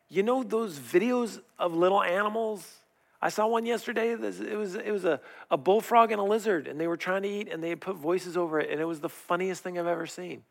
you 0.09 0.23
know, 0.23 0.43
those 0.43 0.77
videos 0.77 1.41
of 1.57 1.73
little 1.73 2.01
animals. 2.01 2.77
I 3.21 3.29
saw 3.29 3.47
one 3.47 3.65
yesterday. 3.65 4.11
It 4.11 4.19
was, 4.19 4.39
it 4.75 4.91
was 4.91 5.05
a, 5.05 5.19
a 5.49 5.57
bullfrog 5.57 6.11
and 6.11 6.19
a 6.19 6.23
lizard, 6.23 6.67
and 6.67 6.79
they 6.79 6.87
were 6.87 6.97
trying 6.97 7.23
to 7.23 7.29
eat, 7.29 7.49
and 7.51 7.63
they 7.63 7.75
put 7.75 7.95
voices 7.95 8.37
over 8.37 8.59
it, 8.59 8.69
and 8.71 8.79
it 8.79 8.85
was 8.85 8.99
the 8.99 9.09
funniest 9.09 9.63
thing 9.63 9.77
I've 9.77 9.87
ever 9.87 10.07
seen. 10.07 10.43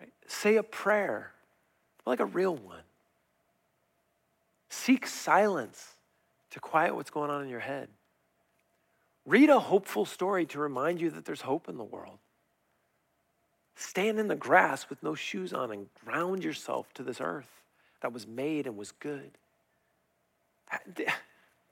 Right? 0.00 0.12
Say 0.26 0.56
a 0.56 0.62
prayer, 0.62 1.32
like 2.06 2.20
a 2.20 2.26
real 2.26 2.56
one. 2.56 2.82
Seek 4.68 5.06
silence 5.06 5.94
to 6.50 6.60
quiet 6.60 6.94
what's 6.94 7.10
going 7.10 7.30
on 7.30 7.42
in 7.42 7.48
your 7.48 7.60
head. 7.60 7.88
Read 9.26 9.50
a 9.50 9.58
hopeful 9.58 10.04
story 10.04 10.46
to 10.46 10.58
remind 10.58 11.00
you 11.00 11.10
that 11.10 11.24
there's 11.24 11.42
hope 11.42 11.68
in 11.68 11.76
the 11.76 11.84
world. 11.84 12.18
Stand 13.78 14.18
in 14.18 14.26
the 14.26 14.34
grass 14.34 14.90
with 14.90 15.00
no 15.04 15.14
shoes 15.14 15.52
on 15.52 15.70
and 15.70 15.86
ground 16.04 16.42
yourself 16.42 16.92
to 16.94 17.04
this 17.04 17.20
earth 17.20 17.62
that 18.00 18.12
was 18.12 18.26
made 18.26 18.66
and 18.66 18.76
was 18.76 18.90
good. 18.90 19.30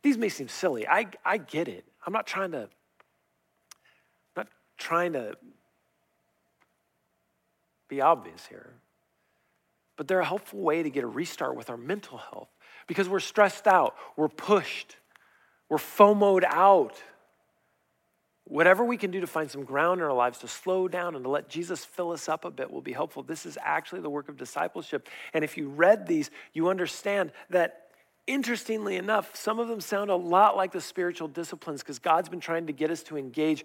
These 0.02 0.16
may 0.16 0.28
seem 0.28 0.46
silly. 0.46 0.86
I, 0.86 1.08
I 1.24 1.38
get 1.38 1.66
it. 1.66 1.84
I'm 2.06 2.12
not 2.12 2.24
trying 2.24 2.52
to, 2.52 2.68
not 4.36 4.46
trying 4.78 5.14
to 5.14 5.34
be 7.88 8.00
obvious 8.00 8.46
here. 8.46 8.70
But 9.96 10.06
they're 10.06 10.20
a 10.20 10.24
helpful 10.24 10.60
way 10.60 10.84
to 10.84 10.90
get 10.90 11.02
a 11.02 11.08
restart 11.08 11.56
with 11.56 11.70
our 11.70 11.76
mental 11.76 12.18
health 12.18 12.50
because 12.86 13.08
we're 13.08 13.18
stressed 13.18 13.66
out, 13.66 13.96
we're 14.16 14.28
pushed, 14.28 14.94
we're 15.68 15.78
FOMOed 15.78 16.44
out. 16.44 17.02
Whatever 18.48 18.84
we 18.84 18.96
can 18.96 19.10
do 19.10 19.20
to 19.20 19.26
find 19.26 19.50
some 19.50 19.64
ground 19.64 20.00
in 20.00 20.06
our 20.06 20.12
lives 20.12 20.38
to 20.38 20.48
slow 20.48 20.86
down 20.86 21.16
and 21.16 21.24
to 21.24 21.28
let 21.28 21.48
Jesus 21.48 21.84
fill 21.84 22.12
us 22.12 22.28
up 22.28 22.44
a 22.44 22.50
bit 22.50 22.70
will 22.70 22.80
be 22.80 22.92
helpful. 22.92 23.24
This 23.24 23.44
is 23.44 23.58
actually 23.60 24.02
the 24.02 24.10
work 24.10 24.28
of 24.28 24.36
discipleship. 24.36 25.08
And 25.34 25.42
if 25.42 25.56
you 25.56 25.68
read 25.68 26.06
these, 26.06 26.30
you 26.52 26.68
understand 26.68 27.32
that, 27.50 27.88
interestingly 28.28 28.94
enough, 28.96 29.34
some 29.34 29.58
of 29.58 29.66
them 29.66 29.80
sound 29.80 30.10
a 30.10 30.16
lot 30.16 30.56
like 30.56 30.70
the 30.70 30.80
spiritual 30.80 31.26
disciplines 31.26 31.82
because 31.82 31.98
God's 31.98 32.28
been 32.28 32.38
trying 32.38 32.68
to 32.68 32.72
get 32.72 32.88
us 32.88 33.02
to 33.04 33.18
engage 33.18 33.64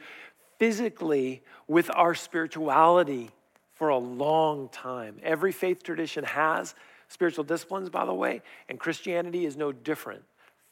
physically 0.58 1.44
with 1.68 1.92
our 1.94 2.16
spirituality 2.16 3.30
for 3.74 3.90
a 3.90 3.98
long 4.00 4.68
time. 4.70 5.18
Every 5.22 5.52
faith 5.52 5.84
tradition 5.84 6.24
has 6.24 6.74
spiritual 7.08 7.44
disciplines, 7.44 7.92
by 7.92 8.06
the 8.06 8.14
way, 8.16 8.42
and 8.68 8.80
Christianity 8.80 9.46
is 9.46 9.56
no 9.56 9.72
different 9.72 10.24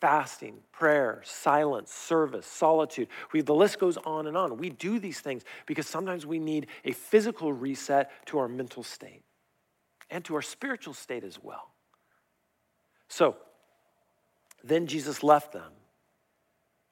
fasting, 0.02 0.60
prayer, 0.72 1.22
silence, 1.26 1.92
service, 1.92 2.46
solitude. 2.46 3.08
We, 3.34 3.42
the 3.42 3.54
list 3.54 3.80
goes 3.80 3.98
on 3.98 4.28
and 4.28 4.38
on. 4.38 4.58
We 4.58 4.70
do 4.70 5.00
these 5.00 5.20
things 5.20 5.44
because 5.66 5.88
sometimes 5.88 6.26
we 6.26 6.40
need 6.40 6.68
a 6.86 6.92
physical 6.92 7.52
reset 7.52 8.12
to 8.28 8.40
our 8.40 8.48
mental 8.48 8.84
state 8.84 9.24
and 10.10 10.24
to 10.26 10.36
our 10.36 10.42
spiritual 10.42 10.94
state 10.94 11.24
as 11.24 11.42
well. 11.42 11.72
So, 13.08 13.36
then 14.64 14.88
Jesus 14.88 15.24
left 15.24 15.54
them 15.54 15.72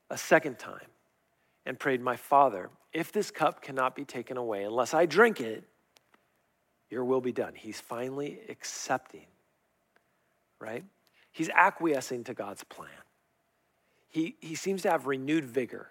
a 0.10 0.18
second 0.18 0.58
time 0.58 0.88
and 1.66 1.78
prayed, 1.78 2.02
My 2.02 2.16
Father, 2.16 2.70
if 2.94 3.12
this 3.12 3.30
cup 3.30 3.62
cannot 3.62 3.96
be 3.96 4.06
taken 4.06 4.38
away 4.38 4.64
unless 4.64 4.94
I 4.94 5.06
drink 5.06 5.42
it, 5.42 5.64
your 6.90 7.04
will 7.04 7.22
be 7.22 7.34
done. 7.34 7.54
He's 7.56 7.80
finally 7.80 8.40
accepting, 8.50 9.26
right? 10.60 10.84
He's 11.38 11.50
acquiescing 11.50 12.24
to 12.24 12.34
God's 12.34 12.64
plan. 12.64 12.90
He, 14.10 14.38
he 14.40 14.56
seems 14.56 14.82
to 14.82 14.90
have 14.90 15.06
renewed 15.06 15.46
vigor. 15.46 15.88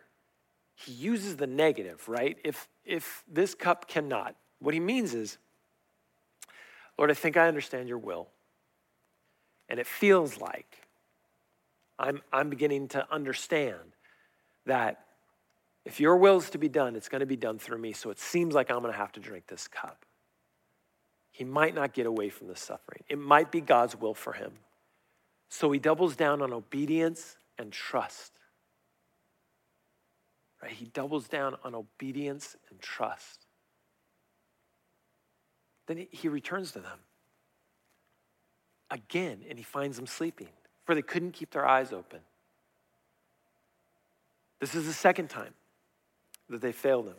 He 0.74 0.90
uses 0.90 1.36
the 1.36 1.46
negative, 1.46 2.08
right? 2.08 2.36
If, 2.42 2.66
if 2.84 3.22
this 3.32 3.54
cup 3.54 3.86
cannot, 3.86 4.34
what 4.58 4.74
he 4.74 4.80
means 4.80 5.14
is, 5.14 5.38
Lord, 6.98 7.12
I 7.12 7.14
think 7.14 7.36
I 7.36 7.46
understand 7.46 7.88
your 7.88 7.98
will. 7.98 8.26
And 9.68 9.78
it 9.78 9.86
feels 9.86 10.40
like 10.40 10.78
I'm, 11.96 12.22
I'm 12.32 12.50
beginning 12.50 12.88
to 12.88 13.06
understand 13.08 13.92
that 14.64 15.04
if 15.84 16.00
your 16.00 16.16
will 16.16 16.38
is 16.38 16.50
to 16.50 16.58
be 16.58 16.68
done, 16.68 16.96
it's 16.96 17.08
going 17.08 17.20
to 17.20 17.26
be 17.26 17.36
done 17.36 17.60
through 17.60 17.78
me. 17.78 17.92
So 17.92 18.10
it 18.10 18.18
seems 18.18 18.52
like 18.52 18.68
I'm 18.68 18.80
going 18.80 18.92
to 18.92 18.98
have 18.98 19.12
to 19.12 19.20
drink 19.20 19.46
this 19.46 19.68
cup. 19.68 20.04
He 21.30 21.44
might 21.44 21.76
not 21.76 21.92
get 21.92 22.06
away 22.06 22.30
from 22.30 22.48
the 22.48 22.56
suffering. 22.56 23.04
It 23.08 23.18
might 23.20 23.52
be 23.52 23.60
God's 23.60 23.94
will 23.94 24.14
for 24.14 24.32
him. 24.32 24.54
So 25.48 25.70
he 25.70 25.78
doubles 25.78 26.16
down 26.16 26.42
on 26.42 26.52
obedience 26.52 27.36
and 27.58 27.72
trust. 27.72 28.32
Right? 30.62 30.72
He 30.72 30.86
doubles 30.86 31.28
down 31.28 31.56
on 31.64 31.74
obedience 31.74 32.56
and 32.70 32.80
trust. 32.80 33.46
Then 35.86 36.06
he 36.10 36.28
returns 36.28 36.72
to 36.72 36.80
them 36.80 36.98
again 38.90 39.44
and 39.48 39.58
he 39.58 39.64
finds 39.64 39.96
them 39.96 40.06
sleeping, 40.06 40.48
for 40.84 40.94
they 40.94 41.02
couldn't 41.02 41.32
keep 41.32 41.50
their 41.50 41.66
eyes 41.66 41.92
open. 41.92 42.20
This 44.60 44.74
is 44.74 44.86
the 44.86 44.92
second 44.92 45.28
time 45.28 45.54
that 46.48 46.60
they 46.60 46.72
failed 46.72 47.06
him. 47.06 47.16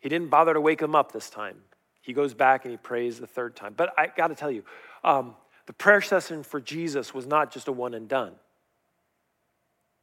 He 0.00 0.08
didn't 0.08 0.28
bother 0.28 0.54
to 0.54 0.60
wake 0.60 0.80
them 0.80 0.94
up 0.94 1.12
this 1.12 1.30
time. 1.30 1.56
He 2.00 2.12
goes 2.12 2.34
back 2.34 2.64
and 2.64 2.72
he 2.72 2.78
prays 2.78 3.20
the 3.20 3.26
third 3.26 3.54
time. 3.56 3.74
But 3.76 3.92
I 3.98 4.06
got 4.06 4.28
to 4.28 4.34
tell 4.34 4.50
you, 4.50 4.64
um, 5.04 5.34
the 5.68 5.74
prayer 5.74 6.00
session 6.00 6.42
for 6.42 6.62
Jesus 6.62 7.12
was 7.12 7.26
not 7.26 7.52
just 7.52 7.68
a 7.68 7.72
one 7.72 7.92
and 7.92 8.08
done. 8.08 8.32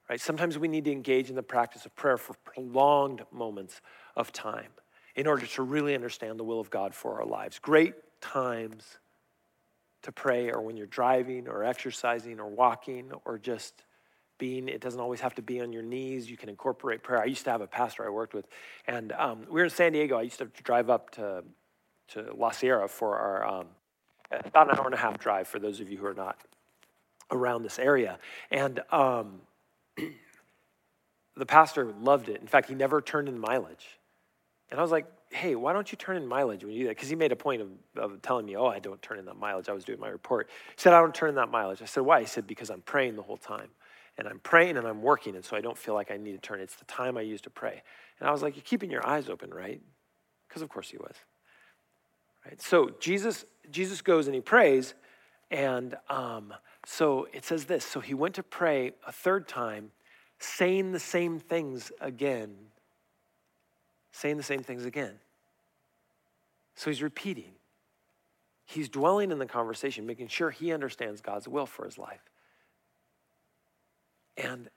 Right? 0.07 0.21
Sometimes 0.21 0.59
we 0.59 0.67
need 0.67 0.85
to 0.85 0.91
engage 0.91 1.31
in 1.31 1.35
the 1.35 1.41
practice 1.41 1.87
of 1.87 1.95
prayer 1.95 2.17
for 2.17 2.35
prolonged 2.45 3.23
moments 3.31 3.81
of 4.15 4.31
time 4.31 4.69
in 5.15 5.25
order 5.25 5.47
to 5.47 5.63
really 5.63 5.95
understand 5.95 6.39
the 6.39 6.43
will 6.43 6.59
of 6.59 6.69
God 6.69 6.93
for 6.93 7.19
our 7.19 7.25
lives. 7.25 7.57
Great 7.57 7.95
times 8.21 8.99
to 10.03 10.11
pray 10.11 10.51
or 10.51 10.61
when 10.61 10.77
you're 10.77 10.85
driving 10.85 11.47
or 11.47 11.63
exercising 11.63 12.39
or 12.39 12.47
walking 12.47 13.11
or 13.25 13.39
just 13.39 13.85
being 14.37 14.69
it 14.69 14.81
doesn't 14.81 14.99
always 14.99 15.19
have 15.19 15.33
to 15.33 15.41
be 15.41 15.61
on 15.61 15.73
your 15.73 15.81
knees 15.81 16.29
you 16.29 16.37
can 16.37 16.49
incorporate 16.49 17.01
prayer 17.01 17.21
i 17.21 17.25
used 17.25 17.45
to 17.45 17.49
have 17.49 17.61
a 17.61 17.67
pastor 17.67 18.05
i 18.05 18.09
worked 18.09 18.33
with 18.33 18.45
and 18.85 19.13
um, 19.13 19.45
we 19.47 19.53
were 19.53 19.63
in 19.63 19.69
san 19.69 19.93
diego 19.93 20.17
i 20.17 20.21
used 20.21 20.37
to 20.37 20.45
drive 20.61 20.89
up 20.89 21.09
to, 21.09 21.41
to 22.09 22.33
la 22.35 22.51
sierra 22.51 22.87
for 22.87 23.17
our 23.17 23.45
um, 23.47 23.67
about 24.31 24.71
an 24.71 24.77
hour 24.77 24.85
and 24.85 24.93
a 24.93 24.97
half 24.97 25.17
drive 25.17 25.47
for 25.47 25.59
those 25.59 25.79
of 25.79 25.89
you 25.89 25.97
who 25.97 26.05
are 26.05 26.13
not 26.13 26.37
around 27.31 27.63
this 27.63 27.79
area 27.79 28.19
and 28.51 28.81
um, 28.91 29.41
the 31.37 31.45
pastor 31.45 31.91
loved 32.01 32.29
it 32.29 32.41
in 32.41 32.47
fact 32.47 32.69
he 32.69 32.75
never 32.75 33.01
turned 33.01 33.27
in 33.27 33.37
mileage 33.39 33.99
and 34.69 34.79
i 34.79 34.83
was 34.83 34.91
like 34.91 35.05
hey, 35.35 35.55
why 35.55 35.73
don't 35.73 35.91
you 35.91 35.97
turn 35.97 36.17
in 36.17 36.25
mileage 36.25 36.63
when 36.63 36.73
you 36.73 36.79
do 36.79 36.85
that? 36.85 36.95
Because 36.95 37.09
he 37.09 37.15
made 37.15 37.31
a 37.31 37.35
point 37.35 37.61
of, 37.61 37.69
of 37.97 38.21
telling 38.21 38.45
me, 38.45 38.55
oh, 38.55 38.67
I 38.67 38.79
don't 38.79 39.01
turn 39.01 39.19
in 39.19 39.25
that 39.25 39.37
mileage. 39.37 39.69
I 39.69 39.73
was 39.73 39.83
doing 39.83 39.99
my 39.99 40.07
report. 40.07 40.49
He 40.69 40.75
said, 40.77 40.93
I 40.93 40.99
don't 40.99 41.13
turn 41.13 41.29
in 41.29 41.35
that 41.35 41.49
mileage. 41.49 41.81
I 41.81 41.85
said, 41.85 42.03
why? 42.03 42.21
He 42.21 42.25
said, 42.25 42.47
because 42.47 42.69
I'm 42.69 42.81
praying 42.81 43.15
the 43.15 43.21
whole 43.21 43.37
time. 43.37 43.69
And 44.17 44.29
I'm 44.29 44.39
praying 44.39 44.77
and 44.77 44.87
I'm 44.87 45.01
working, 45.01 45.35
and 45.35 45.43
so 45.43 45.57
I 45.57 45.61
don't 45.61 45.77
feel 45.77 45.93
like 45.93 46.09
I 46.09 46.15
need 46.15 46.31
to 46.31 46.37
turn. 46.37 46.61
It's 46.61 46.75
the 46.75 46.85
time 46.85 47.17
I 47.17 47.21
use 47.21 47.41
to 47.41 47.49
pray. 47.49 47.81
And 48.19 48.29
I 48.29 48.31
was 48.31 48.41
like, 48.41 48.55
you're 48.55 48.63
keeping 48.63 48.89
your 48.89 49.05
eyes 49.05 49.27
open, 49.27 49.53
right? 49.53 49.81
Because 50.47 50.61
of 50.61 50.69
course 50.69 50.89
he 50.89 50.95
was. 50.95 51.15
Right? 52.45 52.61
So 52.61 52.91
Jesus, 52.99 53.45
Jesus 53.71 54.01
goes 54.01 54.27
and 54.27 54.35
he 54.35 54.41
prays, 54.41 54.93
and 55.51 55.95
um, 56.09 56.53
so 56.85 57.27
it 57.33 57.45
says 57.45 57.65
this. 57.65 57.83
So 57.85 57.99
he 57.99 58.13
went 58.13 58.35
to 58.35 58.43
pray 58.43 58.93
a 59.07 59.11
third 59.11 59.47
time, 59.47 59.91
saying 60.39 60.91
the 60.91 60.99
same 60.99 61.39
things 61.39 61.91
again. 61.99 62.55
Saying 64.11 64.37
the 64.37 64.43
same 64.43 64.63
things 64.63 64.85
again. 64.85 65.19
So 66.75 66.89
he's 66.89 67.01
repeating. 67.01 67.53
He's 68.65 68.89
dwelling 68.89 69.31
in 69.31 69.39
the 69.39 69.45
conversation, 69.45 70.05
making 70.05 70.27
sure 70.27 70.49
he 70.49 70.71
understands 70.71 71.21
God's 71.21 71.47
will 71.47 71.65
for 71.65 71.85
his 71.85 71.97
life. 71.97 72.21
And 74.37 74.69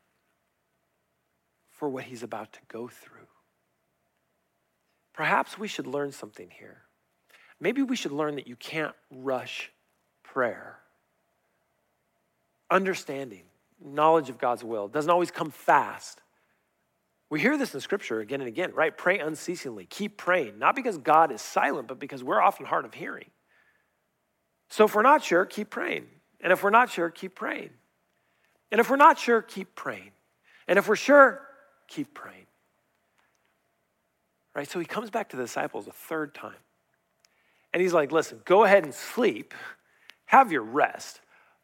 for 1.71 1.89
what 1.89 2.05
he's 2.05 2.23
about 2.23 2.53
to 2.53 2.61
go 2.69 2.89
through. 2.89 3.29
Perhaps 5.13 5.59
we 5.59 5.69
should 5.69 5.87
learn 5.87 6.13
something 6.13 6.51
here. 6.51 6.83
Maybe 7.61 7.83
we 7.83 7.97
should 7.97 8.13
learn 8.13 8.37
that 8.37 8.47
you 8.47 8.57
can't 8.57 8.95
rush 9.11 9.71
prayer. 10.23 10.79
Understanding, 12.71 13.43
knowledge 13.85 14.31
of 14.31 14.39
God's 14.39 14.63
will 14.63 14.89
doesn't 14.89 15.11
always 15.11 15.31
come 15.31 15.51
fast. 15.51 16.21
We 17.31 17.41
hear 17.41 17.59
this 17.59 17.75
in 17.75 17.81
scripture 17.81 18.21
again 18.21 18.41
and 18.41 18.49
again, 18.49 18.73
right? 18.75 18.97
Pray 18.97 19.19
unceasingly. 19.19 19.87
Keep 19.87 20.17
praying, 20.17 20.59
not 20.59 20.75
because 20.75 20.97
God 20.99 21.31
is 21.33 21.43
silent, 21.43 21.89
but 21.89 21.99
because 21.99 22.25
we're 22.25 22.41
often 22.41 22.65
hard 22.65 22.85
of 22.85 22.95
hearing. 22.95 23.31
So 24.71 24.85
if 24.85 24.95
we're 24.95 25.03
not 25.03 25.23
sure, 25.23 25.45
keep 25.45 25.71
praying. 25.71 26.07
And 26.41 26.53
if 26.53 26.63
we're 26.63 26.71
not 26.71 26.91
sure, 26.91 27.11
keep 27.11 27.35
praying. 27.35 27.71
And 28.71 28.81
if 28.81 28.89
we're 28.89 28.97
not 28.97 29.19
sure, 29.19 29.43
keep 29.43 29.75
praying. 29.75 30.11
And 30.67 30.79
if 30.79 30.89
we're 30.89 30.97
sure, 30.97 31.41
keep 31.87 32.15
praying. 32.15 32.47
Right? 34.55 34.69
So 34.71 34.79
he 34.79 34.85
comes 34.85 35.11
back 35.11 35.31
to 35.31 35.37
the 35.37 35.45
disciples 35.45 35.87
a 35.87 35.93
third 35.93 36.35
time. 36.35 36.55
And 37.73 37.83
he's 37.83 37.93
like, 37.93 38.13
listen, 38.13 38.41
go 38.45 38.65
ahead 38.65 38.85
and 38.85 38.95
sleep, 38.95 39.55
have 40.27 40.51
your 40.53 40.63
rest. 40.63 41.21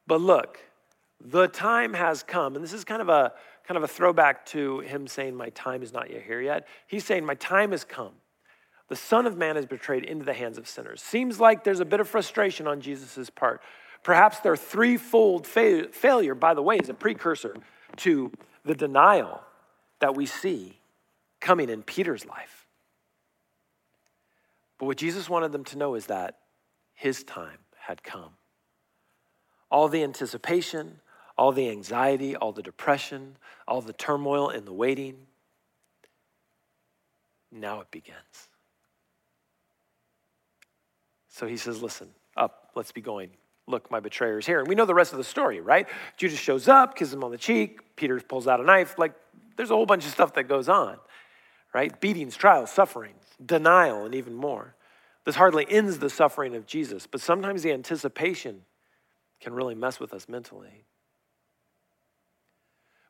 But 0.06 0.20
look, 0.20 0.58
the 1.20 1.48
time 1.48 1.94
has 1.94 2.22
come. 2.22 2.54
And 2.54 2.64
this 2.64 2.72
is 2.72 2.84
kind 2.84 3.00
of 3.00 3.08
a 3.08 3.32
kind 3.66 3.78
of 3.78 3.82
a 3.82 3.88
throwback 3.88 4.44
to 4.46 4.80
him 4.80 5.06
saying, 5.06 5.34
My 5.34 5.50
time 5.50 5.82
is 5.82 5.92
not 5.92 6.10
yet 6.10 6.22
here 6.22 6.40
yet. 6.40 6.66
He's 6.86 7.04
saying, 7.04 7.24
My 7.24 7.34
time 7.34 7.70
has 7.70 7.84
come. 7.84 8.12
The 8.88 8.96
Son 8.96 9.26
of 9.26 9.36
Man 9.36 9.56
is 9.56 9.64
betrayed 9.64 10.04
into 10.04 10.24
the 10.24 10.34
hands 10.34 10.58
of 10.58 10.68
sinners. 10.68 11.02
Seems 11.02 11.40
like 11.40 11.64
there's 11.64 11.80
a 11.80 11.86
bit 11.86 12.00
of 12.00 12.08
frustration 12.08 12.66
on 12.66 12.80
Jesus' 12.80 13.30
part. 13.30 13.62
Perhaps 14.02 14.40
their 14.40 14.56
threefold 14.56 15.46
fa- 15.46 15.88
failure, 15.90 16.34
by 16.34 16.52
the 16.52 16.60
way, 16.60 16.76
is 16.76 16.90
a 16.90 16.94
precursor 16.94 17.56
to 17.96 18.30
the 18.64 18.74
denial 18.74 19.40
that 20.00 20.14
we 20.14 20.26
see 20.26 20.78
coming 21.40 21.70
in 21.70 21.82
Peter's 21.82 22.26
life. 22.26 22.63
But 24.78 24.86
what 24.86 24.96
Jesus 24.96 25.28
wanted 25.28 25.52
them 25.52 25.64
to 25.64 25.78
know 25.78 25.94
is 25.94 26.06
that 26.06 26.38
his 26.94 27.22
time 27.22 27.58
had 27.76 28.02
come. 28.02 28.30
All 29.70 29.88
the 29.88 30.02
anticipation, 30.02 31.00
all 31.36 31.52
the 31.52 31.68
anxiety, 31.68 32.36
all 32.36 32.52
the 32.52 32.62
depression, 32.62 33.36
all 33.66 33.80
the 33.80 33.92
turmoil 33.92 34.48
and 34.48 34.66
the 34.66 34.72
waiting. 34.72 35.16
Now 37.50 37.80
it 37.80 37.90
begins. 37.90 38.48
So 41.28 41.46
he 41.46 41.56
says, 41.56 41.82
Listen, 41.82 42.08
up, 42.36 42.70
let's 42.74 42.92
be 42.92 43.00
going. 43.00 43.30
Look, 43.66 43.90
my 43.90 43.98
betrayer's 43.98 44.46
here. 44.46 44.58
And 44.58 44.68
we 44.68 44.74
know 44.74 44.84
the 44.84 44.94
rest 44.94 45.12
of 45.12 45.18
the 45.18 45.24
story, 45.24 45.60
right? 45.60 45.88
Judas 46.16 46.38
shows 46.38 46.68
up, 46.68 46.96
kisses 46.96 47.14
him 47.14 47.24
on 47.24 47.30
the 47.30 47.38
cheek. 47.38 47.96
Peter 47.96 48.20
pulls 48.20 48.46
out 48.46 48.60
a 48.60 48.62
knife. 48.62 48.98
Like, 48.98 49.14
there's 49.56 49.70
a 49.70 49.74
whole 49.74 49.86
bunch 49.86 50.04
of 50.04 50.12
stuff 50.12 50.34
that 50.34 50.44
goes 50.44 50.68
on, 50.68 50.98
right? 51.72 51.98
Beatings, 52.00 52.36
trials, 52.36 52.70
sufferings, 52.70 53.23
denial, 53.44 54.04
and 54.04 54.14
even 54.14 54.34
more. 54.34 54.74
This 55.24 55.36
hardly 55.36 55.66
ends 55.68 55.98
the 55.98 56.10
suffering 56.10 56.54
of 56.54 56.66
Jesus, 56.66 57.06
but 57.06 57.20
sometimes 57.20 57.62
the 57.62 57.72
anticipation 57.72 58.62
can 59.40 59.54
really 59.54 59.74
mess 59.74 59.98
with 59.98 60.12
us 60.12 60.28
mentally. 60.28 60.84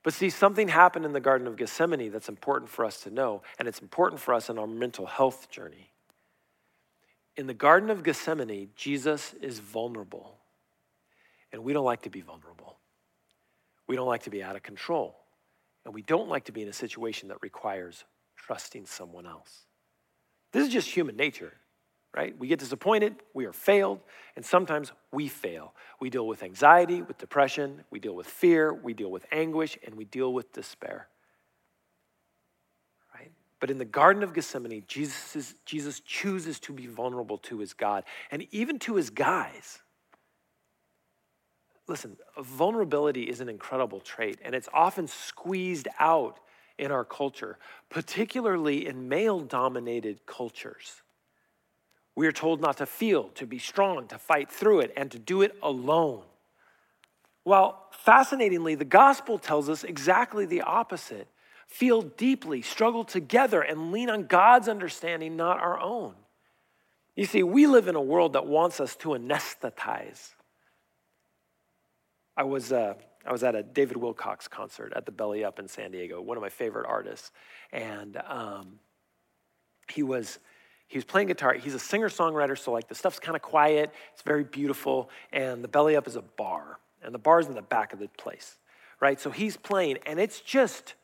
But 0.02 0.12
see, 0.12 0.30
something 0.30 0.68
happened 0.68 1.06
in 1.06 1.12
the 1.12 1.20
Garden 1.20 1.46
of 1.46 1.56
Gethsemane 1.56 2.12
that's 2.12 2.28
important 2.28 2.70
for 2.70 2.84
us 2.84 3.00
to 3.00 3.10
know, 3.10 3.42
and 3.58 3.66
it's 3.66 3.80
important 3.80 4.20
for 4.20 4.34
us 4.34 4.50
in 4.50 4.58
our 4.58 4.66
mental 4.66 5.06
health 5.06 5.50
journey. 5.50 5.90
In 7.36 7.46
the 7.46 7.54
Garden 7.54 7.90
of 7.90 8.04
Gethsemane, 8.04 8.68
Jesus 8.76 9.34
is 9.40 9.58
vulnerable, 9.58 10.36
and 11.52 11.64
we 11.64 11.72
don't 11.72 11.86
like 11.86 12.02
to 12.02 12.10
be 12.10 12.20
vulnerable. 12.20 12.76
We 13.86 13.96
don't 13.96 14.06
like 14.06 14.24
to 14.24 14.30
be 14.30 14.42
out 14.42 14.56
of 14.56 14.62
control, 14.62 15.16
and 15.84 15.94
we 15.94 16.02
don't 16.02 16.28
like 16.28 16.44
to 16.44 16.52
be 16.52 16.62
in 16.62 16.68
a 16.68 16.72
situation 16.72 17.28
that 17.30 17.38
requires 17.42 18.04
trusting 18.36 18.86
someone 18.86 19.26
else. 19.26 19.64
This 20.54 20.66
is 20.66 20.72
just 20.72 20.88
human 20.88 21.16
nature 21.16 21.52
right? 22.14 22.38
We 22.38 22.46
get 22.46 22.60
disappointed, 22.60 23.16
we 23.34 23.44
are 23.46 23.52
failed, 23.52 24.00
and 24.36 24.44
sometimes 24.44 24.92
we 25.10 25.26
fail. 25.26 25.74
We 26.00 26.10
deal 26.10 26.26
with 26.26 26.42
anxiety, 26.42 27.02
with 27.02 27.18
depression, 27.18 27.84
we 27.90 27.98
deal 27.98 28.14
with 28.14 28.26
fear, 28.26 28.72
we 28.72 28.94
deal 28.94 29.10
with 29.10 29.26
anguish, 29.32 29.76
and 29.84 29.96
we 29.96 30.04
deal 30.04 30.32
with 30.32 30.52
despair. 30.52 31.08
Right? 33.14 33.32
But 33.58 33.70
in 33.70 33.78
the 33.78 33.84
Garden 33.84 34.22
of 34.22 34.32
Gethsemane, 34.32 34.84
Jesus, 34.86 35.34
is, 35.34 35.54
Jesus 35.66 36.00
chooses 36.00 36.60
to 36.60 36.72
be 36.72 36.86
vulnerable 36.86 37.38
to 37.38 37.58
his 37.58 37.72
God 37.72 38.04
and 38.30 38.46
even 38.52 38.78
to 38.80 38.94
his 38.94 39.10
guys. 39.10 39.80
Listen, 41.88 42.16
vulnerability 42.38 43.24
is 43.24 43.40
an 43.40 43.48
incredible 43.48 44.00
trait, 44.00 44.38
and 44.42 44.54
it's 44.54 44.68
often 44.72 45.06
squeezed 45.06 45.88
out 45.98 46.38
in 46.78 46.90
our 46.90 47.04
culture, 47.04 47.58
particularly 47.88 48.86
in 48.86 49.08
male 49.08 49.40
dominated 49.40 50.26
cultures. 50.26 51.02
We 52.16 52.26
are 52.26 52.32
told 52.32 52.60
not 52.60 52.76
to 52.78 52.86
feel, 52.86 53.28
to 53.30 53.46
be 53.46 53.58
strong, 53.58 54.06
to 54.08 54.18
fight 54.18 54.50
through 54.50 54.80
it, 54.80 54.92
and 54.96 55.10
to 55.10 55.18
do 55.18 55.42
it 55.42 55.56
alone. 55.62 56.22
Well, 57.44 57.86
fascinatingly, 57.92 58.74
the 58.74 58.84
gospel 58.84 59.38
tells 59.38 59.68
us 59.68 59.84
exactly 59.84 60.46
the 60.46 60.62
opposite 60.62 61.28
feel 61.66 62.02
deeply, 62.02 62.62
struggle 62.62 63.04
together, 63.04 63.60
and 63.60 63.90
lean 63.90 64.10
on 64.10 64.26
God's 64.26 64.68
understanding, 64.68 65.34
not 65.36 65.58
our 65.58 65.80
own. 65.80 66.14
You 67.16 67.26
see, 67.26 67.42
we 67.42 67.66
live 67.66 67.88
in 67.88 67.94
a 67.94 68.00
world 68.00 68.34
that 68.34 68.46
wants 68.46 68.80
us 68.80 68.96
to 68.96 69.10
anesthetize. 69.10 70.34
I 72.36 72.42
was, 72.44 72.72
uh, 72.72 72.94
I 73.26 73.32
was 73.32 73.42
at 73.42 73.54
a 73.54 73.62
David 73.62 73.96
Wilcox 73.96 74.48
concert 74.48 74.92
at 74.94 75.06
the 75.06 75.12
Belly 75.12 75.44
Up 75.44 75.58
in 75.58 75.68
San 75.68 75.90
Diego, 75.90 76.20
one 76.20 76.36
of 76.36 76.42
my 76.42 76.48
favorite 76.48 76.86
artists. 76.86 77.32
And 77.72 78.20
um, 78.28 78.78
he 79.90 80.02
was 80.02 80.38
he 80.86 80.98
was 80.98 81.04
playing 81.04 81.28
guitar. 81.28 81.54
He's 81.54 81.74
a 81.74 81.78
singer 81.78 82.08
songwriter, 82.08 82.56
so 82.56 82.70
like 82.70 82.88
the 82.88 82.94
stuff's 82.94 83.18
kind 83.18 83.34
of 83.34 83.42
quiet. 83.42 83.90
It's 84.12 84.22
very 84.22 84.44
beautiful, 84.44 85.10
and 85.32 85.64
the 85.64 85.68
belly 85.68 85.96
up 85.96 86.06
is 86.06 86.16
a 86.16 86.22
bar, 86.22 86.78
and 87.02 87.14
the 87.14 87.18
bar's 87.18 87.46
in 87.46 87.54
the 87.54 87.62
back 87.62 87.92
of 87.92 87.98
the 87.98 88.08
place, 88.18 88.58
right? 89.00 89.18
So 89.18 89.30
he's 89.30 89.56
playing, 89.56 89.98
and 90.06 90.20
it's 90.20 90.40
just 90.40 90.94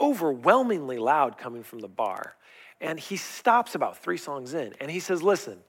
overwhelmingly 0.00 0.98
loud 0.98 1.38
coming 1.38 1.62
from 1.62 1.78
the 1.78 1.88
bar. 1.88 2.34
And 2.80 2.98
he 2.98 3.16
stops 3.16 3.74
about 3.74 3.98
three 3.98 4.16
songs 4.16 4.52
in, 4.52 4.74
and 4.80 4.90
he 4.90 4.98
says, 4.98 5.22
"Listen, 5.22 5.60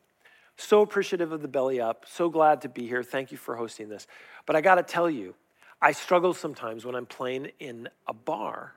so 0.58 0.82
appreciative 0.82 1.32
of 1.32 1.42
the 1.42 1.48
belly 1.48 1.80
up. 1.80 2.06
So 2.08 2.30
glad 2.30 2.62
to 2.62 2.70
be 2.70 2.88
here. 2.88 3.04
Thank 3.04 3.32
you 3.32 3.38
for 3.38 3.56
hosting 3.56 3.90
this. 3.90 4.08
But 4.46 4.56
I 4.56 4.62
got 4.62 4.76
to 4.76 4.84
tell 4.84 5.10
you, 5.10 5.36
I 5.82 5.94
struggle 5.94 6.34
sometimes 6.34 6.86
when 6.86 6.96
I'm 6.96 7.06
playing 7.06 7.52
in 7.60 7.90
a 8.08 8.14
bar." 8.14 8.74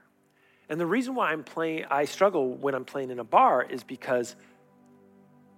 And 0.69 0.81
the 0.81 0.87
reason 0.87 1.15
why 1.15 1.33
I'm 1.33 1.45
playing, 1.45 1.85
I 1.91 2.07
struggle 2.07 2.55
when 2.55 2.75
I'm 2.75 2.85
playing 2.85 3.11
in 3.11 3.19
a 3.19 3.25
bar 3.25 3.63
is 3.63 3.85
because 3.85 4.35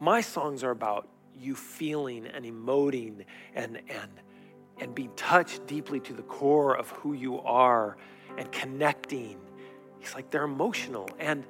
my 0.01 0.21
songs 0.21 0.65
are 0.65 0.71
about 0.71 1.09
you 1.39 1.55
feeling 1.55 2.27
and 2.27 2.45
emoting 2.45 3.25
and, 3.55 3.77
and, 3.89 4.11
and 4.79 4.95
being 4.95 5.13
touched 5.15 5.67
deeply 5.67 6.01
to 6.01 6.13
the 6.13 6.23
core 6.23 6.77
of 6.77 6.91
who 6.91 7.13
you 7.13 7.41
are 7.41 7.97
and 8.37 8.51
connecting. 8.51 9.39
He's 9.99 10.15
like, 10.15 10.31
they're 10.31 10.45
emotional. 10.45 11.09
And 11.19 11.47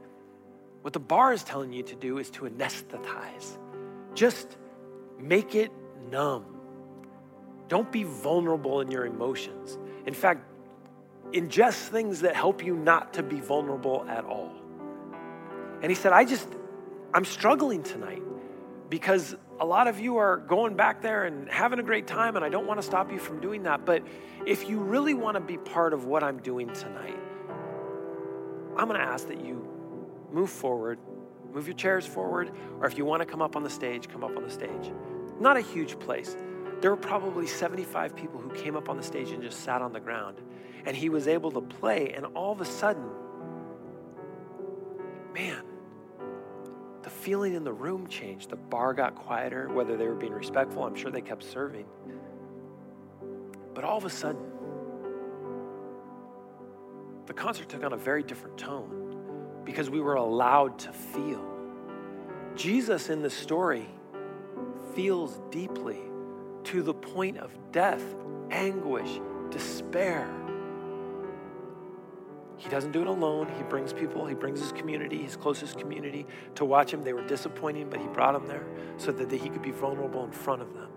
what 0.82 0.92
the 0.92 1.00
bar 1.00 1.32
is 1.32 1.42
telling 1.42 1.72
you 1.72 1.82
to 1.84 1.96
do 1.96 2.18
is 2.18 2.30
to 2.32 2.42
anesthetize. 2.42 3.58
Just 4.14 4.56
make 5.18 5.54
it 5.54 5.72
numb. 6.10 6.44
Don't 7.68 7.90
be 7.90 8.04
vulnerable 8.04 8.80
in 8.80 8.90
your 8.90 9.06
emotions. 9.06 9.78
In 10.06 10.14
fact, 10.14 10.44
ingest 11.32 11.88
things 11.88 12.20
that 12.20 12.34
help 12.34 12.64
you 12.64 12.76
not 12.76 13.14
to 13.14 13.22
be 13.22 13.40
vulnerable 13.40 14.04
at 14.08 14.24
all. 14.24 14.52
And 15.82 15.90
he 15.90 15.94
said, 15.94 16.12
I 16.12 16.24
just, 16.24 16.48
I'm 17.12 17.24
struggling 17.24 17.82
tonight 17.82 18.22
because 18.88 19.36
a 19.58 19.66
lot 19.66 19.88
of 19.88 19.98
you 19.98 20.18
are 20.18 20.36
going 20.36 20.76
back 20.76 21.02
there 21.02 21.24
and 21.24 21.48
having 21.50 21.78
a 21.78 21.82
great 21.82 22.06
time, 22.06 22.36
and 22.36 22.44
I 22.44 22.48
don't 22.48 22.66
want 22.66 22.80
to 22.80 22.86
stop 22.86 23.10
you 23.10 23.18
from 23.18 23.40
doing 23.40 23.64
that. 23.64 23.84
But 23.84 24.02
if 24.46 24.68
you 24.68 24.78
really 24.78 25.14
want 25.14 25.34
to 25.34 25.40
be 25.40 25.58
part 25.58 25.92
of 25.92 26.04
what 26.04 26.22
I'm 26.22 26.38
doing 26.38 26.72
tonight, 26.72 27.18
I'm 28.76 28.88
going 28.88 29.00
to 29.00 29.06
ask 29.06 29.28
that 29.28 29.44
you 29.44 29.66
move 30.30 30.50
forward, 30.50 30.98
move 31.52 31.66
your 31.66 31.76
chairs 31.76 32.06
forward, 32.06 32.52
or 32.80 32.86
if 32.86 32.98
you 32.98 33.04
want 33.04 33.22
to 33.22 33.26
come 33.26 33.40
up 33.40 33.56
on 33.56 33.62
the 33.62 33.70
stage, 33.70 34.08
come 34.08 34.22
up 34.22 34.36
on 34.36 34.42
the 34.42 34.50
stage. 34.50 34.92
Not 35.40 35.56
a 35.56 35.62
huge 35.62 35.98
place. 35.98 36.36
There 36.80 36.90
were 36.90 36.96
probably 36.96 37.46
75 37.46 38.14
people 38.14 38.40
who 38.40 38.50
came 38.50 38.76
up 38.76 38.88
on 38.88 38.96
the 38.96 39.02
stage 39.02 39.30
and 39.30 39.42
just 39.42 39.60
sat 39.60 39.80
on 39.82 39.92
the 39.92 40.00
ground. 40.00 40.40
And 40.84 40.96
he 40.96 41.08
was 41.08 41.26
able 41.26 41.50
to 41.52 41.60
play, 41.60 42.12
and 42.14 42.26
all 42.26 42.52
of 42.52 42.60
a 42.60 42.64
sudden, 42.64 43.08
man, 45.34 45.64
the 47.02 47.10
feeling 47.10 47.54
in 47.54 47.64
the 47.64 47.72
room 47.72 48.06
changed. 48.06 48.50
The 48.50 48.56
bar 48.56 48.94
got 48.94 49.16
quieter, 49.16 49.68
whether 49.68 49.96
they 49.96 50.06
were 50.06 50.14
being 50.14 50.32
respectful, 50.32 50.84
I'm 50.84 50.94
sure 50.94 51.10
they 51.10 51.22
kept 51.22 51.42
serving. 51.42 51.86
But 53.74 53.84
all 53.84 53.98
of 53.98 54.04
a 54.04 54.10
sudden, 54.10 54.42
the 57.26 57.34
concert 57.34 57.68
took 57.68 57.82
on 57.82 57.92
a 57.92 57.96
very 57.96 58.22
different 58.22 58.56
tone 58.56 59.62
because 59.64 59.90
we 59.90 60.00
were 60.00 60.14
allowed 60.14 60.78
to 60.80 60.92
feel. 60.92 61.44
Jesus 62.54 63.10
in 63.10 63.22
the 63.22 63.30
story 63.30 63.86
feels 64.94 65.40
deeply 65.50 65.98
to 66.66 66.82
the 66.82 66.94
point 66.94 67.38
of 67.38 67.52
death, 67.72 68.02
anguish, 68.50 69.20
despair. 69.50 70.28
He 72.56 72.68
doesn't 72.68 72.92
do 72.92 73.02
it 73.02 73.06
alone. 73.06 73.48
He 73.56 73.62
brings 73.62 73.92
people, 73.92 74.26
he 74.26 74.34
brings 74.34 74.60
his 74.60 74.72
community, 74.72 75.22
his 75.22 75.36
closest 75.36 75.78
community 75.78 76.26
to 76.56 76.64
watch 76.64 76.92
him. 76.92 77.02
They 77.02 77.12
were 77.12 77.26
disappointing, 77.26 77.90
but 77.90 78.00
he 78.00 78.06
brought 78.08 78.32
them 78.32 78.46
there 78.46 78.66
so 78.96 79.12
that 79.12 79.30
he 79.30 79.48
could 79.48 79.62
be 79.62 79.70
vulnerable 79.70 80.24
in 80.24 80.32
front 80.32 80.62
of 80.62 80.74
them. 80.74 80.88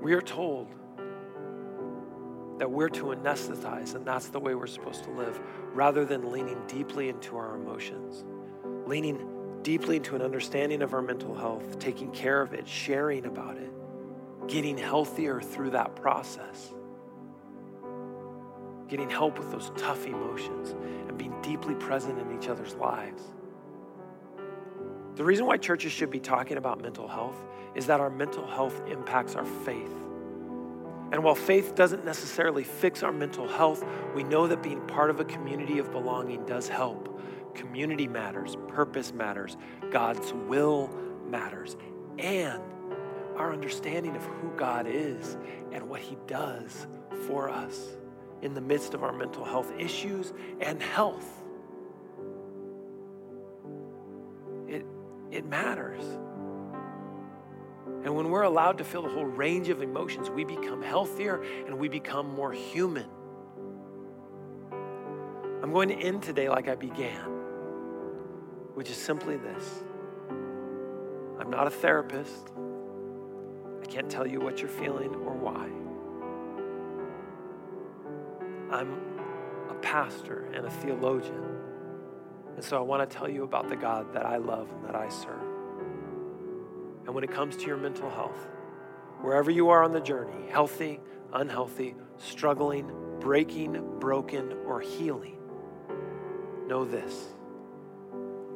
We 0.00 0.12
are 0.12 0.22
told 0.22 0.68
that 2.58 2.70
we're 2.70 2.88
to 2.90 3.04
anesthetize, 3.06 3.94
and 3.94 4.06
that's 4.06 4.28
the 4.28 4.38
way 4.38 4.54
we're 4.54 4.66
supposed 4.66 5.04
to 5.04 5.10
live, 5.10 5.40
rather 5.72 6.04
than 6.04 6.30
leaning 6.30 6.60
deeply 6.66 7.08
into 7.08 7.36
our 7.36 7.56
emotions, 7.56 8.24
leaning 8.86 9.18
deeply 9.62 9.96
into 9.96 10.16
an 10.16 10.22
understanding 10.22 10.82
of 10.82 10.94
our 10.94 11.02
mental 11.02 11.34
health, 11.34 11.78
taking 11.78 12.10
care 12.12 12.40
of 12.42 12.52
it, 12.54 12.68
sharing 12.68 13.26
about 13.26 13.56
it, 13.56 13.70
getting 14.48 14.78
healthier 14.78 15.40
through 15.40 15.70
that 15.70 15.96
process 15.96 16.72
getting 18.88 19.10
help 19.10 19.38
with 19.38 19.50
those 19.52 19.70
tough 19.76 20.06
emotions, 20.06 20.74
and 21.08 21.16
being 21.16 21.34
deeply 21.42 21.74
present 21.74 22.18
in 22.18 22.36
each 22.36 22.48
other's 22.48 22.74
lives. 22.74 23.22
The 25.14 25.24
reason 25.24 25.46
why 25.46 25.56
churches 25.56 25.92
should 25.92 26.10
be 26.10 26.20
talking 26.20 26.56
about 26.56 26.80
mental 26.80 27.06
health 27.06 27.36
is 27.74 27.86
that 27.86 28.00
our 28.00 28.10
mental 28.10 28.46
health 28.46 28.80
impacts 28.88 29.34
our 29.34 29.44
faith. 29.44 29.92
And 31.10 31.24
while 31.24 31.34
faith 31.34 31.74
doesn't 31.74 32.04
necessarily 32.04 32.64
fix 32.64 33.02
our 33.02 33.12
mental 33.12 33.48
health, 33.48 33.84
we 34.14 34.24
know 34.24 34.46
that 34.46 34.62
being 34.62 34.80
part 34.86 35.10
of 35.10 35.20
a 35.20 35.24
community 35.24 35.78
of 35.78 35.90
belonging 35.90 36.44
does 36.44 36.68
help. 36.68 37.20
Community 37.54 38.06
matters, 38.06 38.56
purpose 38.68 39.12
matters, 39.12 39.56
God's 39.90 40.32
will 40.32 40.90
matters, 41.28 41.76
and 42.18 42.62
our 43.36 43.52
understanding 43.52 44.16
of 44.16 44.24
who 44.24 44.50
God 44.56 44.86
is 44.88 45.36
and 45.72 45.88
what 45.88 46.00
He 46.00 46.16
does 46.26 46.86
for 47.26 47.48
us 47.48 47.96
in 48.42 48.54
the 48.54 48.60
midst 48.60 48.94
of 48.94 49.02
our 49.02 49.12
mental 49.12 49.44
health 49.44 49.72
issues 49.78 50.32
and 50.60 50.82
health. 50.82 51.42
It, 54.68 54.84
it 55.30 55.46
matters. 55.46 56.04
And 58.04 58.14
when 58.14 58.30
we're 58.30 58.42
allowed 58.42 58.78
to 58.78 58.84
feel 58.84 59.02
the 59.02 59.08
whole 59.08 59.24
range 59.24 59.68
of 59.68 59.82
emotions, 59.82 60.30
we 60.30 60.44
become 60.44 60.82
healthier 60.82 61.42
and 61.66 61.78
we 61.78 61.88
become 61.88 62.34
more 62.34 62.52
human. 62.52 63.06
I'm 65.62 65.72
going 65.72 65.88
to 65.88 65.96
end 65.96 66.22
today 66.22 66.48
like 66.48 66.68
I 66.68 66.76
began, 66.76 67.37
which 68.78 68.90
is 68.90 68.96
simply 68.96 69.36
this 69.36 69.82
I'm 71.40 71.50
not 71.50 71.66
a 71.66 71.70
therapist. 71.70 72.52
I 73.82 73.86
can't 73.86 74.08
tell 74.08 74.24
you 74.24 74.38
what 74.38 74.60
you're 74.60 74.68
feeling 74.68 75.12
or 75.16 75.32
why. 75.32 75.68
I'm 78.70 79.00
a 79.68 79.74
pastor 79.82 80.48
and 80.54 80.64
a 80.64 80.70
theologian. 80.70 81.58
And 82.54 82.62
so 82.62 82.78
I 82.78 82.80
want 82.80 83.10
to 83.10 83.16
tell 83.16 83.28
you 83.28 83.42
about 83.42 83.68
the 83.68 83.74
God 83.74 84.12
that 84.14 84.24
I 84.24 84.36
love 84.36 84.70
and 84.70 84.84
that 84.84 84.94
I 84.94 85.08
serve. 85.08 85.42
And 87.04 87.12
when 87.12 87.24
it 87.24 87.32
comes 87.32 87.56
to 87.56 87.66
your 87.66 87.78
mental 87.78 88.08
health, 88.08 88.46
wherever 89.22 89.50
you 89.50 89.70
are 89.70 89.82
on 89.82 89.90
the 89.90 90.00
journey, 90.00 90.48
healthy, 90.50 91.00
unhealthy, 91.32 91.96
struggling, 92.16 92.92
breaking, 93.18 93.98
broken, 93.98 94.52
or 94.68 94.80
healing, 94.80 95.38
know 96.68 96.84
this 96.84 97.37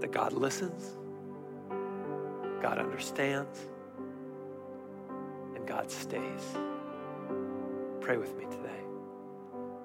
that 0.03 0.11
God 0.11 0.33
listens, 0.33 0.97
God 2.61 2.79
understands, 2.79 3.59
and 5.55 5.65
God 5.65 5.91
stays. 5.93 6.43
Pray 8.01 8.17
with 8.17 8.37
me 8.37 8.45
today. 8.47 8.81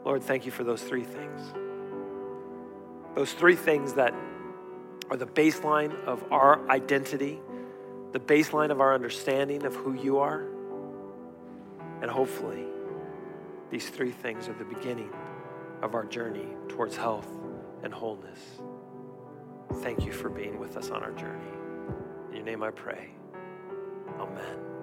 Lord, 0.04 0.24
thank 0.24 0.48
you 0.48 0.52
for 0.52 0.64
those 0.64 0.82
three 0.82 1.04
things. 1.04 1.54
Those 3.16 3.32
three 3.32 3.56
things 3.56 3.94
that 3.94 4.16
are 5.12 5.18
the 5.18 5.28
baseline 5.28 5.94
of 6.06 6.24
our 6.32 6.68
identity, 6.68 7.40
the 8.12 8.20
baseline 8.20 8.72
of 8.72 8.82
our 8.82 8.96
understanding 8.96 9.68
of 9.68 9.76
who 9.76 9.94
you 9.94 10.18
are. 10.18 10.48
And 12.02 12.10
hopefully, 12.10 12.66
these 13.70 13.88
three 13.88 14.12
things 14.12 14.50
are 14.50 14.54
the 14.54 14.66
beginning 14.66 15.12
of 15.84 15.94
our 15.94 16.06
journey 16.06 16.48
towards 16.70 16.96
health 16.96 17.28
and 17.84 17.94
wholeness. 17.94 18.40
Thank 19.82 20.06
you 20.06 20.12
for 20.12 20.30
being 20.30 20.60
with 20.60 20.76
us 20.76 20.90
on 20.90 21.04
our 21.04 21.12
journey. 21.12 21.46
In 22.30 22.38
your 22.38 22.46
name 22.46 22.64
I 22.64 22.72
pray. 22.72 23.12
Amen. 24.20 24.77